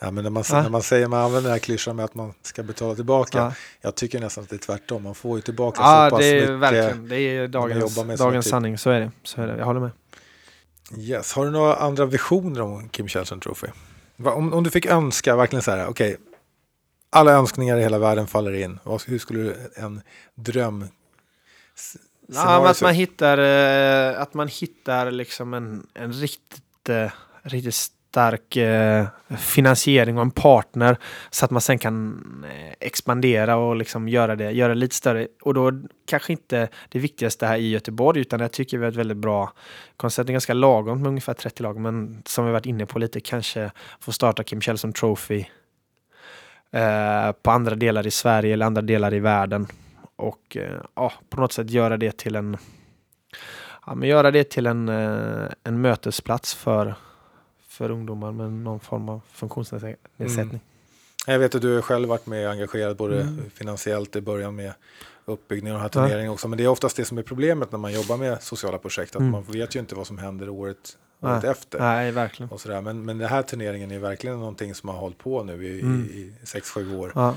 Ja, 0.00 0.10
men 0.10 0.24
när 0.24 0.30
man, 0.30 0.44
Va? 0.52 0.62
när 0.62 0.70
man 0.70 0.82
säger, 0.82 1.08
man 1.08 1.20
använder 1.20 1.42
den 1.42 1.52
här 1.52 1.58
klyschan 1.58 1.96
med 1.96 2.04
att 2.04 2.14
man 2.14 2.32
ska 2.42 2.62
betala 2.62 2.94
tillbaka. 2.94 3.38
Ja. 3.38 3.52
Jag 3.80 3.94
tycker 3.94 4.20
nästan 4.20 4.44
att 4.44 4.50
det 4.50 4.56
är 4.56 4.58
tvärtom. 4.58 5.02
Man 5.02 5.14
får 5.14 5.38
ju 5.38 5.42
tillbaka 5.42 5.82
Ja, 5.82 6.06
så 6.10 6.16
pass 6.16 6.20
det 6.20 6.30
är 6.30 6.40
mycket. 6.40 6.58
verkligen. 6.58 7.08
Det 7.08 7.20
är 7.20 7.48
dagens, 7.48 8.18
dagens 8.18 8.48
sanning. 8.48 8.78
Så 8.78 8.90
är 8.90 9.00
det. 9.00 9.10
Så 9.22 9.42
är 9.42 9.46
det. 9.46 9.56
Jag 9.58 9.64
håller 9.64 9.80
med. 9.80 9.90
Yes. 10.96 11.32
Har 11.32 11.44
du 11.44 11.50
några 11.50 11.76
andra 11.76 12.06
visioner 12.06 12.60
om 12.60 12.88
Kim 12.88 13.08
Källström 13.08 13.40
Trophy? 13.40 13.66
Om, 14.24 14.52
om 14.52 14.64
du 14.64 14.70
fick 14.70 14.86
önska, 14.86 15.36
verkligen 15.36 15.62
så 15.62 15.70
här, 15.70 15.86
okej, 15.86 16.16
alla 17.10 17.32
önskningar 17.32 17.76
i 17.76 17.82
hela 17.82 17.98
världen 17.98 18.26
faller 18.26 18.52
in. 18.52 18.78
Hur 19.06 19.18
skulle 19.18 19.42
du, 19.42 19.56
en 19.76 20.02
dröm 20.34 20.84
Ja, 22.32 22.60
men 22.60 22.70
att 22.70 22.82
man 22.82 22.94
hittar, 22.94 23.38
eh, 23.38 24.20
att 24.20 24.34
man 24.34 24.48
hittar 24.48 25.10
liksom 25.10 25.54
en, 25.54 25.86
en 25.94 26.12
riktigt, 26.12 26.88
eh, 26.88 27.10
riktigt 27.42 27.74
stark 28.10 28.56
eh, 28.56 29.06
finansiering 29.36 30.16
och 30.16 30.22
en 30.22 30.30
partner 30.30 30.96
så 31.30 31.44
att 31.44 31.50
man 31.50 31.60
sen 31.60 31.78
kan 31.78 32.24
eh, 32.44 32.74
expandera 32.80 33.56
och 33.56 33.76
liksom 33.76 34.08
göra 34.08 34.36
det, 34.36 34.50
göra 34.50 34.68
det 34.68 34.80
lite 34.80 34.94
större. 34.94 35.28
Och 35.42 35.54
då 35.54 35.72
kanske 36.06 36.32
inte 36.32 36.68
det 36.88 36.98
viktigaste 36.98 37.46
här 37.46 37.56
i 37.56 37.70
Göteborg 37.70 38.20
utan 38.20 38.40
jag 38.40 38.52
tycker 38.52 38.78
vi 38.78 38.84
har 38.84 38.90
ett 38.90 38.96
väldigt 38.96 39.16
bra 39.16 39.52
koncept. 39.96 40.26
Det 40.26 40.30
är 40.30 40.32
ganska 40.32 40.54
lagom 40.54 41.02
med 41.02 41.08
ungefär 41.08 41.34
30 41.34 41.62
lag 41.62 41.80
men 41.80 42.22
som 42.26 42.46
vi 42.46 42.52
varit 42.52 42.66
inne 42.66 42.86
på 42.86 42.98
lite 42.98 43.20
kanske 43.20 43.70
få 44.00 44.12
starta 44.12 44.44
Kim 44.44 44.60
Källström 44.60 44.92
Trophy 44.92 45.44
eh, 46.72 47.32
på 47.42 47.50
andra 47.50 47.74
delar 47.74 48.06
i 48.06 48.10
Sverige 48.10 48.52
eller 48.52 48.66
andra 48.66 48.82
delar 48.82 49.14
i 49.14 49.20
världen 49.20 49.66
och 50.16 50.56
eh, 50.56 50.80
ja, 50.94 51.12
på 51.30 51.40
något 51.40 51.52
sätt 51.52 51.70
göra 51.70 51.96
det 51.96 52.16
till 52.16 52.36
en 52.36 52.56
ja, 53.86 53.94
men 53.94 54.08
göra 54.08 54.30
det 54.30 54.50
till 54.50 54.66
en, 54.66 54.88
eh, 54.88 55.48
en 55.64 55.80
mötesplats 55.80 56.54
för, 56.54 56.94
för 57.78 57.90
ungdomar 57.90 58.32
med 58.32 58.52
någon 58.52 58.80
form 58.80 59.08
av 59.08 59.20
funktionsnedsättning. 59.32 59.96
Mm. 60.18 60.58
Jag 61.26 61.38
vet 61.38 61.54
att 61.54 61.62
du 61.62 61.74
har 61.74 61.82
själv 61.82 62.08
varit 62.08 62.26
med 62.26 62.50
engagerad 62.50 62.96
både 62.96 63.20
Mm. 63.20 63.50
finansiellt 63.54 64.16
i 64.16 64.20
början 64.20 64.54
med 64.56 64.72
uppbyggnaden 65.24 65.76
av 65.82 65.90
den 65.90 65.90
Ja. 65.94 66.00
här 66.02 66.08
turneringen 66.08 66.32
också. 66.32 66.48
Men 66.48 66.56
det 66.58 66.64
är 66.64 66.68
oftast 66.68 66.96
det 66.96 67.04
som 67.04 67.18
är 67.18 67.22
problemet 67.22 67.72
när 67.72 67.78
man 67.78 67.92
jobbar 67.92 68.16
med 68.16 68.42
sociala 68.42 68.78
projekt. 68.78 69.14
Att 69.16 69.20
Mm. 69.20 69.30
man 69.32 69.42
vet 69.42 69.76
ju 69.76 69.80
inte 69.80 69.94
vad 69.94 70.06
som 70.06 70.18
händer 70.18 70.48
året, 70.48 70.98
Nej. 71.20 71.32
året 71.32 71.44
efter. 71.44 71.78
Nej, 71.78 72.10
verkligen. 72.12 72.50
Och 72.52 72.60
sådär. 72.60 72.80
Men, 72.80 73.04
men 73.04 73.18
den 73.18 73.28
här 73.28 73.42
turneringen 73.42 73.90
är 73.90 73.98
verkligen 73.98 74.38
någonting 74.38 74.74
som 74.74 74.88
har 74.88 74.96
hållit 74.96 75.18
på 75.18 75.42
nu 75.42 75.66
i, 75.66 75.80
Mm. 75.80 76.04
i, 76.12 76.18
i 76.18 76.32
6-7 76.44 76.96
år. 76.98 77.12
Ja. 77.14 77.28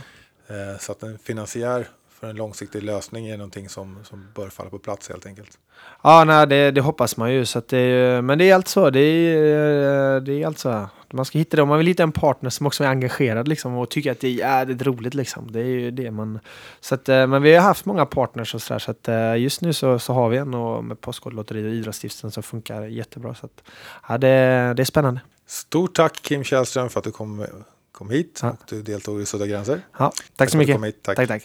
Eh, 0.47 0.79
så 0.79 0.91
att 0.91 1.03
en 1.03 1.17
finansiär 1.19 1.87
för 2.21 2.29
en 2.29 2.35
långsiktig 2.35 2.83
lösning 2.83 3.27
är 3.27 3.37
någonting 3.37 3.69
som, 3.69 3.97
som 4.03 4.27
bör 4.35 4.49
falla 4.49 4.69
på 4.69 4.79
plats 4.79 5.09
helt 5.09 5.25
enkelt. 5.25 5.57
Ja, 6.03 6.23
nej, 6.23 6.47
det, 6.47 6.71
det 6.71 6.81
hoppas 6.81 7.17
man 7.17 7.33
ju. 7.33 7.45
Så 7.45 7.59
att 7.59 7.67
det, 7.67 8.21
men 8.23 8.37
det 8.37 8.49
är 8.49 8.55
alltså 8.55 8.89
det 8.91 8.99
är, 8.99 10.19
det 10.19 10.43
är 10.43 10.47
alltså 10.47 10.89
man 11.13 11.25
ska 11.25 11.37
hitta 11.37 11.55
det. 11.57 11.63
Om 11.63 11.69
man 11.69 11.77
vill 11.77 11.87
hitta 11.87 12.03
en 12.03 12.11
partner 12.11 12.49
som 12.49 12.65
också 12.65 12.83
är 12.83 12.87
engagerad 12.87 13.47
liksom, 13.47 13.77
och 13.77 13.89
tycker 13.89 14.11
att 14.11 14.19
det 14.19 14.27
är 14.27 14.31
jävligt 14.31 14.81
roligt. 14.81 15.13
Liksom. 15.13 15.51
Det 15.51 15.59
är 15.59 15.65
ju 15.65 15.91
det 15.91 16.11
man... 16.11 16.39
Så 16.79 16.95
att, 16.95 17.09
eh, 17.09 17.27
men 17.27 17.41
vi 17.41 17.55
har 17.55 17.61
haft 17.61 17.85
många 17.85 18.05
partners 18.05 18.55
och 18.55 18.61
sådär. 18.61 18.79
Så 18.79 18.91
att 18.91 19.07
eh, 19.07 19.35
just 19.37 19.61
nu 19.61 19.73
så, 19.73 19.99
så 19.99 20.13
har 20.13 20.29
vi 20.29 20.37
en 20.37 20.53
och 20.53 20.83
med 20.83 21.01
Postkodlotteriet 21.01 21.65
och 21.65 21.71
Idrottsstiftelsen 21.71 22.31
som 22.31 22.43
funkar 22.43 22.81
jättebra. 22.81 23.35
Så 23.35 23.45
att, 23.45 23.63
ja, 24.09 24.17
det, 24.17 24.27
det 24.77 24.83
är 24.83 24.85
spännande. 24.85 25.21
Stort 25.47 25.95
tack 25.95 26.21
Kim 26.21 26.43
Källström 26.43 26.89
för 26.89 26.99
att 26.99 27.03
du 27.03 27.11
kom, 27.11 27.45
kom 27.91 28.09
hit 28.09 28.39
Ja. 28.43 28.49
och 28.49 28.57
du 28.69 28.81
deltog 28.81 29.21
i 29.21 29.25
Sudda 29.25 29.47
gränser. 29.47 29.81
Ja, 29.99 30.11
tack 30.35 30.49
så 30.49 30.57
att 30.57 30.67
du 30.67 30.73
mycket. 30.73 30.85
hit. 30.85 31.03
Tack. 31.03 31.15
tack, 31.15 31.27
tack. 31.27 31.43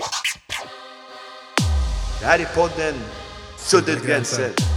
Det 2.20 2.26
här 2.26 2.38
är 2.38 2.44
podden 2.44 2.94
Suddet 3.56 4.06
gränser. 4.06 4.75